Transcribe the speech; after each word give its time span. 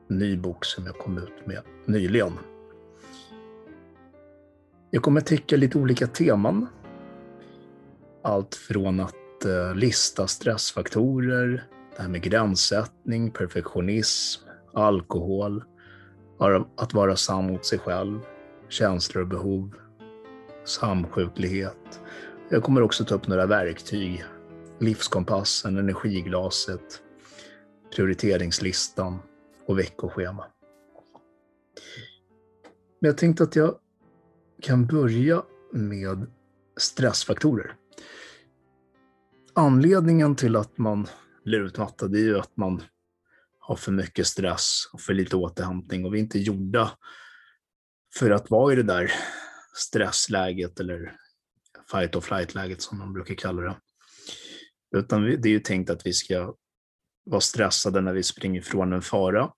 ny 0.08 0.36
bok 0.36 0.64
som 0.64 0.86
jag 0.86 0.98
kom 0.98 1.18
ut 1.18 1.46
med 1.46 1.62
nyligen. 1.86 2.32
Jag 4.92 5.02
kommer 5.02 5.20
täcka 5.20 5.56
lite 5.56 5.78
olika 5.78 6.06
teman. 6.06 6.66
Allt 8.22 8.54
från 8.54 9.00
att 9.00 9.44
eh, 9.44 9.74
lista 9.74 10.26
stressfaktorer, 10.26 11.64
det 11.96 12.02
här 12.02 12.08
med 12.08 12.22
gränssättning, 12.22 13.30
perfektionism, 13.30 14.42
alkohol, 14.74 15.64
att 16.76 16.94
vara 16.94 17.16
sann 17.16 17.46
mot 17.46 17.66
sig 17.66 17.78
själv, 17.78 18.20
känslor 18.68 19.22
och 19.22 19.28
behov, 19.28 19.74
samsjuklighet. 20.64 22.00
Jag 22.48 22.62
kommer 22.62 22.82
också 22.82 23.04
ta 23.04 23.14
upp 23.14 23.26
några 23.26 23.46
verktyg. 23.46 24.24
Livskompassen, 24.78 25.76
energiglaset, 25.76 27.02
prioriteringslistan 27.96 29.18
och 29.66 29.78
veckoschema. 29.78 30.44
Men 33.00 33.08
jag 33.08 33.18
tänkte 33.18 33.42
att 33.42 33.56
jag 33.56 33.74
kan 34.62 34.86
börja 34.86 35.42
med 35.72 36.26
stressfaktorer. 36.76 37.76
Anledningen 39.54 40.36
till 40.36 40.56
att 40.56 40.78
man 40.78 41.06
blir 41.44 41.60
utmattad 41.60 42.14
är 42.14 42.18
ju 42.18 42.38
att 42.38 42.56
man 42.56 42.82
har 43.58 43.76
för 43.76 43.92
mycket 43.92 44.26
stress 44.26 44.90
och 44.92 45.00
för 45.00 45.14
lite 45.14 45.36
återhämtning 45.36 46.04
och 46.04 46.14
vi 46.14 46.18
är 46.18 46.22
inte 46.22 46.38
gjorda 46.38 46.90
för 48.18 48.30
att 48.30 48.50
vara 48.50 48.72
i 48.72 48.76
det 48.76 48.82
där 48.82 49.12
stressläget 49.74 50.80
eller 50.80 51.16
fight 51.90 52.16
or 52.16 52.20
flight-läget 52.20 52.82
som 52.82 52.98
man 52.98 53.12
brukar 53.12 53.34
kalla 53.34 53.62
det. 53.62 53.76
Utan 54.96 55.22
det 55.22 55.48
är 55.48 55.52
ju 55.52 55.60
tänkt 55.60 55.90
att 55.90 56.06
vi 56.06 56.12
ska 56.12 56.54
vara 57.24 57.40
stressade 57.40 58.00
när 58.00 58.12
vi 58.12 58.22
springer 58.22 58.62
från 58.62 58.92
en 58.92 59.02
fara 59.02 59.52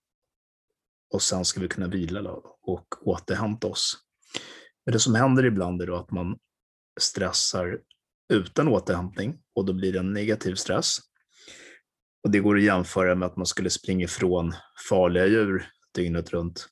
och 1.09 1.21
sen 1.21 1.45
ska 1.45 1.59
vi 1.59 1.67
kunna 1.67 1.87
vila 1.87 2.31
och 2.61 3.07
återhämta 3.07 3.67
oss. 3.67 3.97
Men 4.85 4.93
det 4.93 4.99
som 4.99 5.15
händer 5.15 5.45
ibland 5.45 5.81
är 5.81 5.87
då 5.87 5.95
att 5.95 6.11
man 6.11 6.37
stressar 6.99 7.79
utan 8.33 8.67
återhämtning 8.67 9.39
och 9.55 9.65
då 9.65 9.73
blir 9.73 9.93
det 9.93 9.99
en 9.99 10.13
negativ 10.13 10.55
stress. 10.55 10.97
Och 12.23 12.31
det 12.31 12.39
går 12.39 12.57
att 12.57 12.63
jämföra 12.63 13.15
med 13.15 13.25
att 13.25 13.37
man 13.37 13.45
skulle 13.45 13.69
springa 13.69 14.05
ifrån 14.05 14.53
farliga 14.89 15.25
djur 15.25 15.69
dygnet 15.95 16.29
runt. 16.29 16.67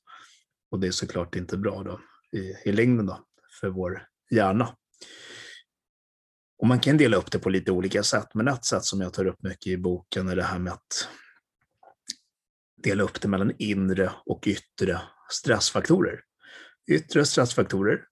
Och 0.70 0.80
det 0.80 0.86
är 0.86 0.90
såklart 0.90 1.36
inte 1.36 1.56
bra 1.56 1.82
då 1.82 2.00
i, 2.38 2.68
i 2.68 2.72
längden 2.72 3.06
då, 3.06 3.26
för 3.60 3.68
vår 3.68 4.06
hjärna. 4.30 4.76
Och 6.58 6.66
man 6.66 6.80
kan 6.80 6.96
dela 6.96 7.16
upp 7.16 7.30
det 7.30 7.38
på 7.38 7.50
lite 7.50 7.72
olika 7.72 8.02
sätt, 8.02 8.28
men 8.34 8.48
ett 8.48 8.64
sätt 8.64 8.84
som 8.84 9.00
jag 9.00 9.12
tar 9.12 9.26
upp 9.26 9.42
mycket 9.42 9.66
i 9.66 9.76
boken 9.76 10.28
är 10.28 10.36
det 10.36 10.42
här 10.42 10.58
med 10.58 10.72
att 10.72 11.08
dela 12.82 13.02
upp 13.02 13.20
det 13.20 13.28
mellan 13.28 13.52
inre 13.58 14.12
och 14.26 14.46
yttre 14.46 15.00
stressfaktorer. 15.30 16.20
Yttre 16.90 17.24
stressfaktorer 17.24 18.04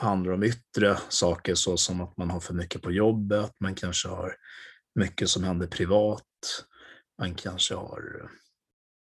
handlar 0.00 0.32
om 0.32 0.42
yttre 0.42 0.98
saker 1.08 1.54
såsom 1.54 2.00
att 2.00 2.16
man 2.16 2.30
har 2.30 2.40
för 2.40 2.54
mycket 2.54 2.82
på 2.82 2.92
jobbet, 2.92 3.52
man 3.60 3.74
kanske 3.74 4.08
har 4.08 4.36
mycket 4.94 5.28
som 5.28 5.44
händer 5.44 5.66
privat, 5.66 6.22
man 7.18 7.34
kanske 7.34 7.74
har 7.74 8.30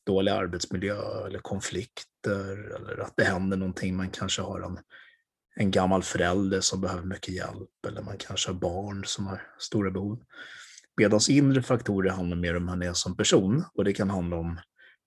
dålig 0.06 0.32
arbetsmiljö 0.32 1.26
eller 1.26 1.38
konflikter 1.38 2.74
eller 2.76 3.02
att 3.02 3.12
det 3.16 3.24
händer 3.24 3.56
någonting, 3.56 3.96
man 3.96 4.10
kanske 4.10 4.42
har 4.42 4.60
en, 4.60 4.78
en 5.56 5.70
gammal 5.70 6.02
förälder 6.02 6.60
som 6.60 6.80
behöver 6.80 7.02
mycket 7.02 7.34
hjälp 7.34 7.86
eller 7.86 8.02
man 8.02 8.18
kanske 8.18 8.50
har 8.50 8.54
barn 8.54 9.04
som 9.04 9.26
har 9.26 9.42
stora 9.58 9.90
behov. 9.90 10.22
Medan 10.96 11.20
inre 11.28 11.62
faktorer 11.62 12.10
handlar 12.10 12.36
mer 12.36 12.56
om 12.56 12.62
hur 12.62 12.66
man 12.66 12.82
är 12.82 12.92
som 12.92 13.16
person 13.16 13.64
och 13.74 13.84
det 13.84 13.92
kan 13.92 14.10
handla 14.10 14.36
om 14.36 14.60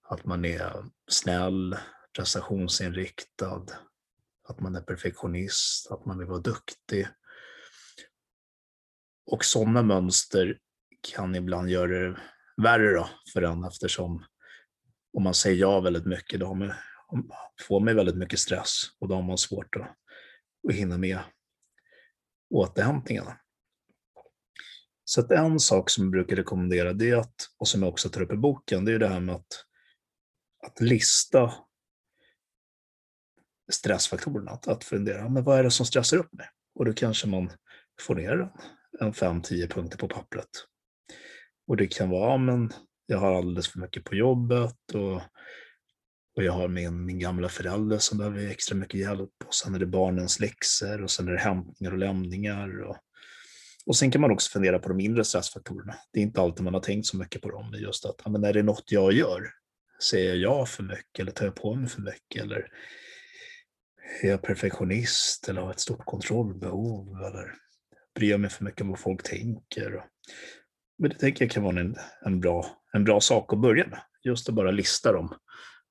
att 0.08 0.24
man 0.24 0.44
är 0.44 0.84
snäll, 1.08 1.76
prestationsinriktad, 2.16 3.66
att 4.48 4.60
man 4.60 4.76
är 4.76 4.80
perfektionist, 4.80 5.90
att 5.90 6.06
man 6.06 6.18
vill 6.18 6.26
vara 6.26 6.40
duktig. 6.40 7.08
Och 9.26 9.44
sådana 9.44 9.82
mönster 9.82 10.58
kan 11.14 11.34
ibland 11.34 11.70
göra 11.70 11.86
det 11.86 12.20
värre 12.62 12.94
då 12.94 13.08
för 13.32 13.42
en 13.42 13.64
eftersom 13.64 14.24
om 15.12 15.22
man 15.22 15.34
säger 15.34 15.56
ja 15.56 15.80
väldigt 15.80 16.06
mycket, 16.06 16.40
då 16.40 16.54
man, 16.54 16.72
får 17.68 17.80
man 17.80 17.96
väldigt 17.96 18.16
mycket 18.16 18.38
stress 18.38 18.82
och 18.98 19.08
då 19.08 19.14
har 19.14 19.22
man 19.22 19.38
svårt 19.38 19.76
att, 19.76 19.96
att 20.68 20.74
hinna 20.74 20.98
med 20.98 21.18
återhämtningarna. 22.50 23.40
Så 25.04 25.20
att 25.20 25.30
en 25.30 25.60
sak 25.60 25.90
som 25.90 26.04
jag 26.04 26.10
brukar 26.10 26.36
rekommendera, 26.36 26.92
det 26.92 27.10
är 27.10 27.16
att, 27.16 27.34
och 27.58 27.68
som 27.68 27.82
jag 27.82 27.88
också 27.88 28.08
tar 28.08 28.22
upp 28.22 28.32
i 28.32 28.36
boken, 28.36 28.84
det 28.84 28.92
är 28.92 28.98
det 28.98 29.08
här 29.08 29.20
med 29.20 29.34
att, 29.34 29.64
att 30.66 30.80
lista 30.80 31.54
stressfaktorerna. 33.72 34.50
Att, 34.50 34.68
att 34.68 34.84
fundera, 34.84 35.28
men 35.28 35.44
vad 35.44 35.58
är 35.58 35.62
det 35.62 35.70
som 35.70 35.86
stressar 35.86 36.16
upp 36.16 36.32
mig? 36.32 36.46
Och 36.74 36.84
då 36.84 36.92
kanske 36.92 37.28
man 37.28 37.50
får 38.00 38.14
ner 38.14 38.50
en 39.00 39.12
5-10 39.12 39.68
punkter 39.68 39.98
på 39.98 40.08
pappret. 40.08 40.48
Och 41.66 41.76
det 41.76 41.86
kan 41.86 42.10
vara, 42.10 42.38
men 42.38 42.72
jag 43.06 43.18
har 43.18 43.34
alldeles 43.34 43.68
för 43.68 43.78
mycket 43.78 44.04
på 44.04 44.14
jobbet 44.14 44.94
och, 44.94 45.14
och 46.36 46.42
jag 46.44 46.52
har 46.52 46.68
min, 46.68 47.04
min 47.04 47.18
gamla 47.18 47.48
förälder 47.48 47.98
som 47.98 48.18
behöver 48.18 48.50
extra 48.50 48.76
mycket 48.76 49.00
hjälp 49.00 49.30
och 49.46 49.54
sen 49.54 49.74
är 49.74 49.78
det 49.78 49.86
barnens 49.86 50.40
läxor 50.40 51.02
och 51.02 51.10
sen 51.10 51.28
är 51.28 51.32
det 51.32 51.38
hämtningar 51.38 51.92
och 51.92 51.98
lämningar. 51.98 52.82
Och, 52.82 52.96
och 53.86 53.96
sen 53.96 54.10
kan 54.10 54.20
man 54.20 54.30
också 54.30 54.50
fundera 54.50 54.78
på 54.78 54.88
de 54.88 54.96
mindre 54.96 55.24
stressfaktorerna. 55.24 55.94
Det 56.12 56.18
är 56.20 56.22
inte 56.22 56.40
alltid 56.40 56.64
man 56.64 56.74
har 56.74 56.80
tänkt 56.80 57.06
så 57.06 57.16
mycket 57.16 57.42
på 57.42 57.50
dem, 57.50 57.70
men 57.70 57.80
just 57.80 58.04
att 58.04 58.26
men 58.26 58.44
är 58.44 58.52
det 58.52 58.62
något 58.62 58.92
jag 58.92 59.12
gör? 59.12 59.42
Säger 60.02 60.34
jag 60.34 60.68
för 60.68 60.82
mycket 60.82 61.18
eller 61.20 61.32
tar 61.32 61.44
jag 61.44 61.54
på 61.54 61.74
mig 61.74 61.88
för 61.88 62.02
mycket? 62.02 62.42
Eller 62.42 62.68
är 64.22 64.28
jag 64.28 64.42
perfektionist 64.42 65.48
eller 65.48 65.60
har 65.60 65.70
ett 65.70 65.80
stort 65.80 66.04
kontrollbehov 66.04 67.16
eller 67.16 67.54
bryr 68.14 68.30
jag 68.30 68.40
mig 68.40 68.50
för 68.50 68.64
mycket 68.64 68.80
om 68.80 68.88
vad 68.88 68.98
folk 68.98 69.22
tänker? 69.22 70.04
Men 70.98 71.10
det 71.10 71.18
tänker 71.18 71.44
jag 71.44 71.52
kan 71.52 71.62
vara 71.62 71.80
en, 71.80 71.96
en, 72.24 72.40
bra, 72.40 72.66
en 72.92 73.04
bra 73.04 73.20
sak 73.20 73.52
att 73.52 73.60
börja 73.60 73.86
med. 73.86 74.00
Just 74.22 74.48
att 74.48 74.54
bara 74.54 74.70
lista 74.70 75.12
dem. 75.12 75.34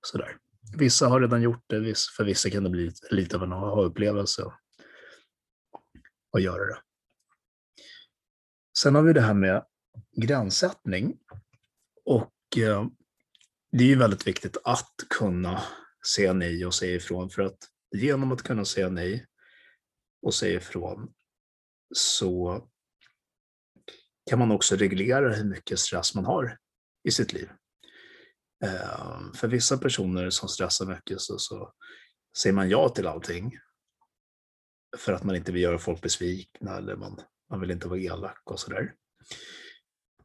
Sådär. 0.01 0.37
Vissa 0.77 1.07
har 1.07 1.21
redan 1.21 1.41
gjort 1.41 1.63
det, 1.67 1.97
för 2.17 2.23
vissa 2.23 2.49
kan 2.49 2.63
det 2.63 2.69
bli 2.69 2.91
lite 3.11 3.35
av 3.35 3.43
en 3.43 3.53
aha-upplevelse 3.53 4.43
att 6.31 6.41
göra 6.41 6.65
det. 6.65 6.81
Sen 8.77 8.95
har 8.95 9.01
vi 9.01 9.13
det 9.13 9.21
här 9.21 9.33
med 9.33 9.65
gränssättning. 10.21 11.17
Och 12.05 12.57
eh, 12.57 12.85
det 13.71 13.83
är 13.83 13.87
ju 13.87 13.95
väldigt 13.95 14.27
viktigt 14.27 14.57
att 14.63 14.93
kunna 15.09 15.63
se 16.05 16.33
nej 16.33 16.65
och 16.65 16.73
säga 16.73 16.95
ifrån 16.95 17.29
för 17.29 17.41
att 17.41 17.57
genom 17.91 18.31
att 18.31 18.43
kunna 18.43 18.65
säga 18.65 18.89
nej 18.89 19.25
och 20.21 20.33
säga 20.33 20.57
ifrån 20.57 21.13
så 21.95 22.61
kan 24.29 24.39
man 24.39 24.51
också 24.51 24.75
reglera 24.75 25.33
hur 25.33 25.43
mycket 25.43 25.79
stress 25.79 26.15
man 26.15 26.25
har 26.25 26.57
i 27.03 27.11
sitt 27.11 27.33
liv. 27.33 27.49
Eh, 28.63 29.33
för 29.33 29.47
vissa 29.47 29.77
personer 29.77 30.29
som 30.29 30.49
stressar 30.49 30.85
mycket 30.85 31.21
så, 31.21 31.37
så 31.37 31.73
säger 32.37 32.53
man 32.53 32.69
ja 32.69 32.89
till 32.89 33.07
allting 33.07 33.59
för 34.97 35.13
att 35.13 35.23
man 35.23 35.35
inte 35.35 35.51
vill 35.51 35.61
göra 35.61 35.79
folk 35.79 36.01
besvikna 36.01 36.77
eller 36.77 36.95
man, 36.95 37.21
man 37.49 37.59
vill 37.59 37.71
inte 37.71 37.87
vara 37.87 37.99
elak 37.99 38.41
och 38.45 38.59
sådär. 38.59 38.93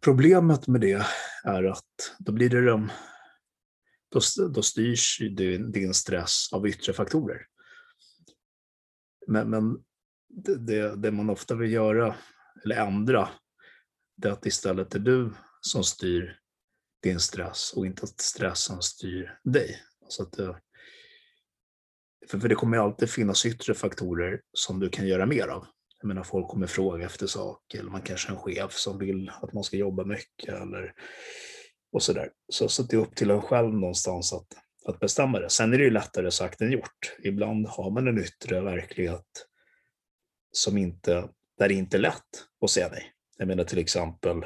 Problemet 0.00 0.66
med 0.66 0.80
det 0.80 1.06
är 1.44 1.64
att 1.64 2.16
då 2.18 2.32
blir 2.32 2.50
det 2.50 2.66
de, 2.66 2.90
då, 4.10 4.20
då 4.48 4.62
styrs 4.62 5.18
din, 5.18 5.72
din 5.72 5.94
stress 5.94 6.48
av 6.52 6.68
yttre 6.68 6.92
faktorer. 6.92 7.46
Men, 9.26 9.50
men 9.50 9.84
det, 10.28 10.96
det, 10.96 11.10
man 11.10 11.30
ofta 11.30 11.54
vill 11.54 11.72
göra, 11.72 12.16
eller 12.64 12.76
ändra, 12.76 13.28
det 14.16 14.28
är 14.28 14.32
att 14.32 14.46
istället 14.46 14.94
är 14.94 14.98
du 14.98 15.32
som 15.60 15.84
styr 15.84 16.38
din 17.02 17.20
stress 17.20 17.72
och 17.72 17.86
inte 17.86 18.02
att 18.02 18.20
stressen 18.20 18.82
styr 18.82 19.38
dig. 19.44 19.82
Så 20.08 20.22
att 20.22 20.38
eh, 20.38 20.56
för, 22.28 22.38
för 22.38 22.48
det 22.48 22.54
kommer 22.54 22.78
alltid 22.78 23.10
finnas 23.10 23.46
yttre 23.46 23.74
faktorer 23.74 24.40
som 24.52 24.80
du 24.80 24.88
kan 24.88 25.06
göra 25.06 25.26
mer 25.26 25.48
av. 25.48 25.66
Jag 26.00 26.08
menar, 26.08 26.22
folk 26.22 26.48
kommer 26.48 26.66
fråga 26.66 27.06
efter 27.06 27.26
saker, 27.26 27.78
eller 27.78 27.90
man 27.90 28.02
kanske 28.02 28.28
är 28.28 28.32
en 28.32 28.40
chef 28.40 28.72
som 28.72 28.98
vill 28.98 29.30
att 29.42 29.52
man 29.52 29.64
ska 29.64 29.76
jobba 29.76 30.04
mycket, 30.04 30.54
eller 30.54 30.94
och 31.92 32.02
sådär. 32.02 32.30
Så, 32.48 32.68
så 32.68 32.82
det 32.82 32.96
är 32.96 33.00
upp 33.00 33.14
till 33.14 33.30
en 33.30 33.42
själv 33.42 33.74
någonstans 33.74 34.32
att, 34.32 34.46
att 34.84 35.00
bestämma 35.00 35.40
det. 35.40 35.50
Sen 35.50 35.72
är 35.72 35.78
det 35.78 35.84
ju 35.84 35.90
lättare 35.90 36.30
sagt 36.30 36.60
än 36.60 36.72
gjort. 36.72 37.16
Ibland 37.22 37.66
har 37.66 37.90
man 37.90 38.08
en 38.08 38.18
yttre 38.18 38.60
verklighet 38.60 39.46
som 40.52 40.78
inte, 40.78 41.28
där 41.58 41.68
det 41.68 41.74
inte 41.74 41.96
är 41.96 42.00
lätt 42.00 42.46
att 42.60 42.70
säga 42.70 42.88
nej. 42.92 43.12
Jag 43.36 43.48
menar 43.48 43.64
till 43.64 43.78
exempel, 43.78 44.44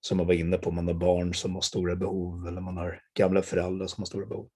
som 0.00 0.18
jag 0.18 0.26
var 0.26 0.34
inne 0.34 0.58
på, 0.58 0.70
man 0.70 0.86
har 0.86 0.94
barn 0.94 1.34
som 1.34 1.54
har 1.54 1.62
stora 1.62 1.96
behov 1.96 2.46
eller 2.46 2.60
man 2.60 2.76
har 2.76 3.02
gamla 3.14 3.42
föräldrar 3.42 3.86
som 3.86 4.00
har 4.00 4.06
stora 4.06 4.26
behov. 4.26 4.48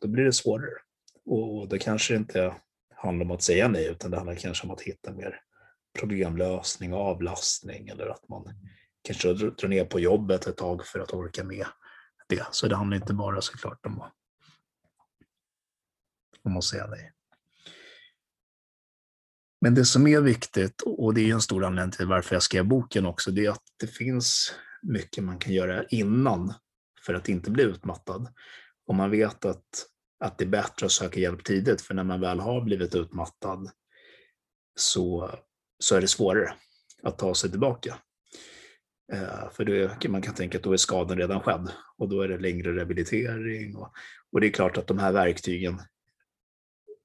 Då 0.00 0.08
blir 0.08 0.24
det 0.24 0.32
svårare. 0.32 0.78
Och 1.24 1.68
då 1.68 1.78
kanske 1.78 2.14
det 2.14 2.18
inte 2.18 2.54
handlar 2.94 3.24
om 3.24 3.30
att 3.30 3.42
säga 3.42 3.68
nej, 3.68 3.86
utan 3.86 4.10
det 4.10 4.16
handlar 4.16 4.34
kanske 4.34 4.66
om 4.66 4.70
att 4.70 4.80
hitta 4.80 5.12
mer 5.12 5.40
problemlösning 5.98 6.92
och 6.92 7.00
avlastning 7.00 7.88
eller 7.88 8.06
att 8.06 8.28
man 8.28 8.54
kanske 9.02 9.32
dra 9.32 9.68
ner 9.68 9.84
på 9.84 10.00
jobbet 10.00 10.46
ett 10.46 10.56
tag 10.56 10.86
för 10.86 11.00
att 11.00 11.12
orka 11.12 11.44
med 11.44 11.66
det. 12.28 12.46
Så 12.50 12.68
det 12.68 12.76
handlar 12.76 12.96
inte 12.96 13.14
bara 13.14 13.40
såklart 13.40 13.86
om 13.86 14.00
att, 14.00 14.14
om 16.42 16.56
att 16.56 16.64
säga 16.64 16.86
nej. 16.86 17.12
Men 19.60 19.74
det 19.74 19.84
som 19.84 20.06
är 20.06 20.20
viktigt, 20.20 20.82
och 20.82 21.14
det 21.14 21.20
är 21.20 21.34
en 21.34 21.40
stor 21.40 21.64
anledning 21.64 21.92
till 21.92 22.06
varför 22.06 22.34
jag 22.34 22.42
skrev 22.42 22.64
boken 22.64 23.06
också, 23.06 23.30
det 23.30 23.46
är 23.46 23.50
att 23.50 23.64
det 23.76 23.86
finns 23.86 24.54
mycket 24.82 25.24
man 25.24 25.38
kan 25.38 25.52
göra 25.52 25.84
innan 25.84 26.54
för 27.06 27.14
att 27.14 27.28
inte 27.28 27.50
bli 27.50 27.62
utmattad. 27.62 28.34
Och 28.86 28.94
man 28.94 29.10
vet 29.10 29.44
att, 29.44 29.86
att 30.20 30.38
det 30.38 30.44
är 30.44 30.48
bättre 30.48 30.86
att 30.86 30.92
söka 30.92 31.20
hjälp 31.20 31.44
tidigt, 31.44 31.80
för 31.80 31.94
när 31.94 32.04
man 32.04 32.20
väl 32.20 32.40
har 32.40 32.60
blivit 32.60 32.94
utmattad 32.94 33.70
så, 34.74 35.30
så 35.78 35.96
är 35.96 36.00
det 36.00 36.08
svårare 36.08 36.54
att 37.02 37.18
ta 37.18 37.34
sig 37.34 37.50
tillbaka. 37.50 37.98
Eh, 39.12 39.50
för 39.50 39.64
det, 39.64 40.08
man 40.08 40.22
kan 40.22 40.34
tänka 40.34 40.58
att 40.58 40.64
då 40.64 40.72
är 40.72 40.76
skadan 40.76 41.18
redan 41.18 41.40
skedd 41.40 41.72
och 41.98 42.08
då 42.08 42.22
är 42.22 42.28
det 42.28 42.38
längre 42.38 42.76
rehabilitering. 42.76 43.76
Och, 43.76 43.92
och 44.32 44.40
det 44.40 44.46
är 44.46 44.50
klart 44.52 44.76
att 44.76 44.86
de 44.86 44.98
här 44.98 45.12
verktygen 45.12 45.80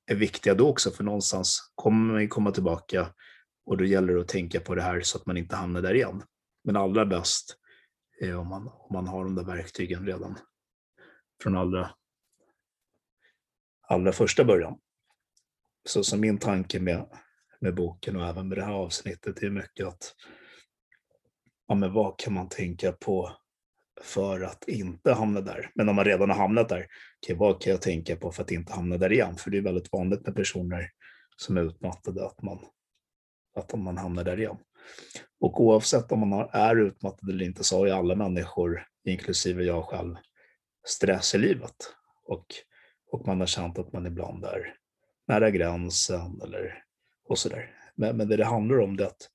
är 0.07 0.15
viktiga 0.15 0.53
då 0.53 0.69
också, 0.69 0.91
för 0.91 1.03
någonstans 1.03 1.71
kommer 1.75 2.13
man 2.13 2.29
komma 2.29 2.51
tillbaka 2.51 3.13
och 3.65 3.77
då 3.77 3.85
gäller 3.85 4.13
det 4.13 4.21
att 4.21 4.27
tänka 4.27 4.59
på 4.59 4.75
det 4.75 4.81
här 4.81 5.01
så 5.01 5.17
att 5.17 5.25
man 5.25 5.37
inte 5.37 5.55
hamnar 5.55 5.81
där 5.81 5.93
igen. 5.93 6.23
Men 6.63 6.75
allra 6.75 7.05
bäst 7.05 7.57
är 8.21 8.37
om 8.37 8.47
man, 8.47 8.67
om 8.67 8.93
man 8.93 9.07
har 9.07 9.23
de 9.23 9.35
där 9.35 9.43
verktygen 9.43 10.05
redan 10.05 10.37
från 11.43 11.57
allra, 11.57 11.89
allra 13.81 14.11
första 14.11 14.43
början. 14.43 14.79
Så, 15.85 16.03
så 16.03 16.17
min 16.17 16.37
tanke 16.37 16.79
med, 16.79 17.09
med 17.59 17.75
boken 17.75 18.15
och 18.15 18.25
även 18.25 18.47
med 18.47 18.57
det 18.57 18.63
här 18.63 18.73
avsnittet 18.73 19.43
är 19.43 19.49
mycket 19.49 19.87
att 19.87 20.15
ja, 21.67 21.75
men 21.75 21.93
vad 21.93 22.19
kan 22.19 22.33
man 22.33 22.49
tänka 22.49 22.91
på 22.91 23.31
för 24.01 24.41
att 24.41 24.67
inte 24.67 25.13
hamna 25.13 25.41
där? 25.41 25.71
Men 25.75 25.89
om 25.89 25.95
man 25.95 26.05
redan 26.05 26.29
har 26.29 26.37
hamnat 26.37 26.69
där, 26.69 26.87
okay, 27.21 27.35
vad 27.35 27.61
kan 27.61 27.71
jag 27.71 27.81
tänka 27.81 28.15
på 28.15 28.31
för 28.31 28.43
att 28.43 28.51
inte 28.51 28.73
hamna 28.73 28.97
där 28.97 29.11
igen? 29.11 29.35
För 29.35 29.51
det 29.51 29.57
är 29.57 29.61
väldigt 29.61 29.91
vanligt 29.91 30.25
med 30.25 30.35
personer 30.35 30.89
som 31.37 31.57
är 31.57 31.61
utmattade 31.61 32.25
att 32.25 32.41
man, 32.41 32.59
att 33.55 33.73
man 33.73 33.97
hamnar 33.97 34.23
där 34.23 34.39
igen. 34.39 34.57
Och 35.39 35.61
oavsett 35.61 36.11
om 36.11 36.29
man 36.29 36.49
är 36.51 36.75
utmattad 36.75 37.29
eller 37.29 37.45
inte 37.45 37.63
så 37.63 37.77
har 37.77 37.85
ju 37.85 37.91
alla 37.91 38.15
människor, 38.15 38.87
inklusive 39.05 39.63
jag 39.63 39.85
själv, 39.85 40.15
stress 40.87 41.35
i 41.35 41.37
livet. 41.37 41.75
Och, 42.25 42.45
och 43.11 43.27
man 43.27 43.39
har 43.39 43.47
känt 43.47 43.79
att 43.79 43.93
man 43.93 44.05
ibland 44.05 44.45
är 44.45 44.75
nära 45.27 45.49
gränsen 45.49 46.41
eller 46.43 46.83
och 47.27 47.39
sådär. 47.39 47.75
Men, 47.95 48.17
men 48.17 48.27
det 48.27 48.37
det 48.37 48.45
handlar 48.45 48.79
om 48.79 48.97
det 48.97 49.03
är 49.03 49.07
att 49.07 49.29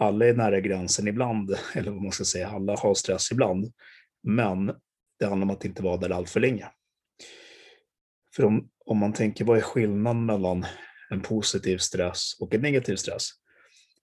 alla 0.00 0.26
är 0.26 0.34
nära 0.34 0.60
gränsen 0.60 1.08
ibland, 1.08 1.54
eller 1.74 1.90
vad 1.90 2.02
man 2.02 2.12
ska 2.12 2.24
säga, 2.24 2.48
alla 2.48 2.76
har 2.76 2.94
stress 2.94 3.32
ibland. 3.32 3.72
Men 4.22 4.66
det 5.18 5.26
handlar 5.26 5.44
om 5.44 5.50
att 5.50 5.64
inte 5.64 5.82
vara 5.82 5.96
där 5.96 6.10
allt 6.10 6.30
för 6.30 6.40
länge. 6.40 6.68
För 8.36 8.44
om, 8.44 8.68
om 8.86 8.98
man 8.98 9.12
tänker, 9.12 9.44
vad 9.44 9.58
är 9.58 9.62
skillnaden 9.62 10.26
mellan 10.26 10.66
en 11.10 11.20
positiv 11.20 11.78
stress 11.78 12.36
och 12.40 12.54
en 12.54 12.60
negativ 12.60 12.96
stress? 12.96 13.30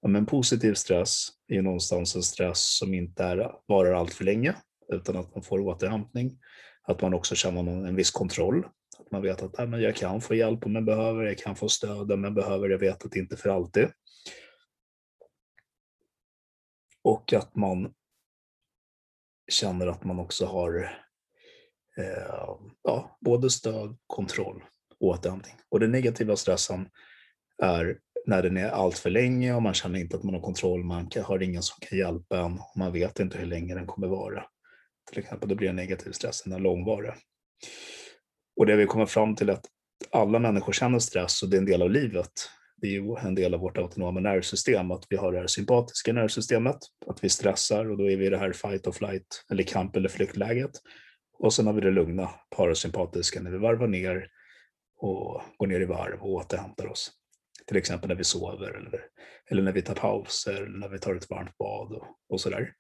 Ja, 0.01 0.07
men 0.07 0.25
positiv 0.25 0.73
stress 0.73 1.29
är 1.47 1.55
ju 1.55 1.61
någonstans 1.61 2.15
en 2.15 2.23
stress 2.23 2.77
som 2.77 2.93
inte 2.93 3.23
är, 3.23 3.51
varar 3.67 3.93
allt 3.93 4.13
för 4.13 4.23
länge, 4.23 4.55
utan 4.93 5.17
att 5.17 5.35
man 5.35 5.43
får 5.43 5.59
återhämtning. 5.59 6.39
Att 6.83 7.01
man 7.01 7.13
också 7.13 7.35
känner 7.35 7.63
någon, 7.63 7.85
en 7.85 7.95
viss 7.95 8.11
kontroll. 8.11 8.65
Att 8.99 9.11
man 9.11 9.21
vet 9.21 9.41
att 9.41 9.59
äh, 9.59 9.67
men 9.67 9.81
jag 9.81 9.95
kan 9.95 10.21
få 10.21 10.35
hjälp 10.35 10.65
om 10.65 10.75
jag 10.75 10.85
behöver, 10.85 11.23
jag 11.23 11.37
kan 11.37 11.55
få 11.55 11.69
stöd 11.69 12.11
om 12.11 12.23
jag 12.23 12.33
behöver, 12.33 12.69
jag 12.69 12.79
vet 12.79 13.05
att 13.05 13.11
det 13.11 13.19
inte 13.19 13.35
är 13.35 13.37
för 13.37 13.49
alltid. 13.49 13.87
Och 17.07 17.33
att 17.33 17.55
man 17.55 17.93
känner 19.51 19.87
att 19.87 20.03
man 20.03 20.19
också 20.19 20.45
har 20.45 20.79
eh, 21.97 22.55
ja, 22.83 23.17
både 23.21 23.49
stöd, 23.49 23.97
kontroll 24.07 24.63
och 24.99 25.07
återhämtning. 25.07 25.55
Och 25.69 25.79
den 25.79 25.91
negativa 25.91 26.35
stressen 26.35 26.89
är 27.63 27.99
när 28.25 28.43
den 28.43 28.57
är 28.57 28.69
allt 28.69 28.97
för 28.97 29.09
länge 29.09 29.53
och 29.53 29.61
man 29.61 29.73
känner 29.73 29.99
inte 29.99 30.17
att 30.17 30.23
man 30.23 30.33
har 30.33 30.41
kontroll, 30.41 30.83
man 30.83 31.09
har 31.23 31.43
ingen 31.43 31.61
som 31.61 31.77
kan 31.79 31.97
hjälpa 31.97 32.39
en 32.39 32.53
och 32.59 32.77
man 32.77 32.93
vet 32.93 33.19
inte 33.19 33.37
hur 33.37 33.47
länge 33.47 33.75
den 33.75 33.87
kommer 33.87 34.07
vara. 34.07 34.45
Till 35.09 35.19
exempel, 35.19 35.49
då 35.49 35.55
blir 35.55 35.67
den 35.67 35.75
negativ 35.75 36.11
stressen 36.11 36.63
långvarig. 36.63 37.13
Och 38.55 38.65
det 38.65 38.75
vi 38.75 38.85
kommer 38.85 39.05
fram 39.05 39.35
till 39.35 39.49
är 39.49 39.53
att 39.53 39.65
alla 40.11 40.39
människor 40.39 40.73
känner 40.73 40.99
stress 40.99 41.43
och 41.43 41.49
det 41.49 41.57
är 41.57 41.61
en 41.61 41.65
del 41.65 41.81
av 41.81 41.91
livet 41.91 42.49
det 42.81 42.87
är 42.87 42.91
ju 42.91 43.15
en 43.15 43.35
del 43.35 43.53
av 43.53 43.59
vårt 43.59 43.77
autonoma 43.77 44.19
nervsystem 44.19 44.91
att 44.91 45.05
vi 45.09 45.15
har 45.15 45.31
det 45.31 45.39
här 45.39 45.47
sympatiska 45.47 46.13
nervsystemet, 46.13 46.77
att 47.05 47.23
vi 47.23 47.29
stressar 47.29 47.91
och 47.91 47.97
då 47.97 48.11
är 48.11 48.17
vi 48.17 48.25
i 48.25 48.29
det 48.29 48.37
här 48.37 48.51
fight 48.51 48.87
or 48.87 48.91
flight 48.91 49.45
eller 49.51 49.63
kamp 49.63 49.95
eller 49.95 50.09
flyktläget. 50.09 50.71
Och 51.39 51.53
sen 51.53 51.67
har 51.67 51.73
vi 51.73 51.81
det 51.81 51.91
lugna 51.91 52.29
parasympatiska 52.55 53.41
när 53.41 53.51
vi 53.51 53.57
varvar 53.57 53.87
ner 53.87 54.29
och 54.97 55.41
går 55.57 55.67
ner 55.67 55.81
i 55.81 55.85
varv 55.85 56.21
och 56.21 56.29
återhämtar 56.29 56.87
oss. 56.87 57.11
Till 57.65 57.77
exempel 57.77 58.07
när 58.07 58.15
vi 58.15 58.23
sover 58.23 58.69
eller, 58.69 59.01
eller 59.49 59.61
när 59.61 59.71
vi 59.71 59.81
tar 59.81 59.95
pauser 59.95 60.53
eller 60.53 60.77
när 60.77 60.89
vi 60.89 60.99
tar 60.99 61.15
ett 61.15 61.29
varmt 61.29 61.57
bad 61.57 61.91
och, 61.91 62.07
och 62.29 62.41
sådär. 62.41 62.73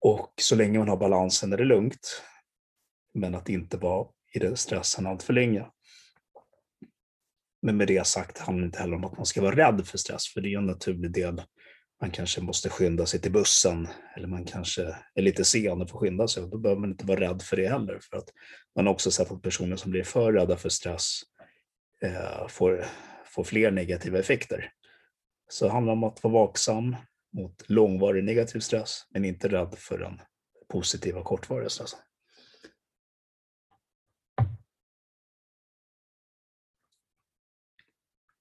Och 0.00 0.32
så 0.40 0.56
länge 0.56 0.78
man 0.78 0.88
har 0.88 0.96
balansen 0.96 1.52
är 1.52 1.56
det 1.56 1.64
lugnt. 1.64 2.22
Men 3.14 3.34
att 3.34 3.48
inte 3.48 3.76
vara 3.76 4.08
i 4.34 4.38
den 4.38 4.56
stressen 4.56 5.06
allt 5.06 5.22
för 5.22 5.32
länge. 5.32 5.66
Men 7.62 7.76
med 7.76 7.86
det 7.86 8.06
sagt 8.06 8.38
handlar 8.38 8.62
det 8.62 8.66
inte 8.66 8.78
heller 8.78 8.96
om 8.96 9.04
att 9.04 9.16
man 9.16 9.26
ska 9.26 9.42
vara 9.42 9.56
rädd 9.56 9.86
för 9.86 9.98
stress, 9.98 10.28
för 10.28 10.40
det 10.40 10.54
är 10.54 10.58
en 10.58 10.66
naturlig 10.66 11.12
del. 11.12 11.42
Man 12.00 12.10
kanske 12.10 12.40
måste 12.40 12.68
skynda 12.68 13.06
sig 13.06 13.20
till 13.20 13.32
bussen 13.32 13.88
eller 14.16 14.28
man 14.28 14.44
kanske 14.44 14.82
är 15.14 15.22
lite 15.22 15.44
sen 15.44 15.82
och 15.82 15.90
får 15.90 15.98
skynda 15.98 16.28
sig. 16.28 16.48
Då 16.50 16.58
behöver 16.58 16.80
man 16.80 16.90
inte 16.90 17.06
vara 17.06 17.20
rädd 17.20 17.42
för 17.42 17.56
det 17.56 17.68
heller. 17.68 17.98
För 18.10 18.16
att 18.16 18.28
man 18.76 18.86
har 18.86 18.92
också 18.92 19.10
sett 19.10 19.32
att 19.32 19.42
personer 19.42 19.76
som 19.76 19.90
blir 19.90 20.04
för 20.04 20.32
rädda 20.32 20.56
för 20.56 20.68
stress 20.68 21.20
eh, 22.02 22.48
får, 22.48 22.84
får 23.26 23.44
fler 23.44 23.70
negativa 23.70 24.18
effekter. 24.18 24.72
Så 25.48 25.64
det 25.64 25.70
handlar 25.70 25.92
om 25.92 26.04
att 26.04 26.22
vara 26.22 26.34
vaksam 26.34 26.96
mot 27.32 27.62
långvarig 27.66 28.24
negativ 28.24 28.60
stress, 28.60 29.02
men 29.10 29.24
inte 29.24 29.48
rädd 29.48 29.74
för 29.78 29.98
den 29.98 30.20
positiva 30.68 31.22
kortvariga 31.22 31.68
stressen. 31.68 31.98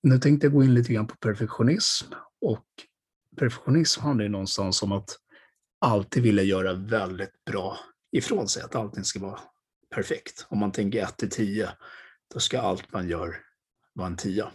Nu 0.07 0.19
tänkte 0.19 0.47
jag 0.47 0.53
gå 0.53 0.63
in 0.63 0.73
lite 0.73 0.93
grann 0.93 1.07
på 1.07 1.15
perfektionism. 1.15 2.05
Och 2.41 2.65
perfektionism 3.37 4.01
handlar 4.01 4.23
ju 4.23 4.29
någonstans 4.29 4.83
om 4.83 4.91
att 4.91 5.17
alltid 5.79 6.23
vilja 6.23 6.43
göra 6.43 6.73
väldigt 6.73 7.45
bra 7.45 7.79
ifrån 8.11 8.47
sig, 8.47 8.63
att 8.63 8.75
allting 8.75 9.03
ska 9.03 9.19
vara 9.19 9.39
perfekt. 9.95 10.45
Om 10.49 10.59
man 10.59 10.71
tänker 10.71 11.03
1 11.03 11.17
till 11.17 11.29
10, 11.29 11.69
då 12.33 12.39
ska 12.39 12.61
allt 12.61 12.93
man 12.93 13.09
gör 13.09 13.35
vara 13.93 14.07
en 14.07 14.17
10. 14.17 14.47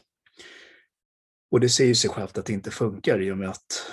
Och 1.50 1.60
det 1.60 1.68
säger 1.68 1.94
sig 1.94 2.10
självt 2.10 2.38
att 2.38 2.46
det 2.46 2.52
inte 2.52 2.70
funkar 2.70 3.22
i 3.22 3.32
och 3.32 3.38
med 3.38 3.48
att 3.48 3.92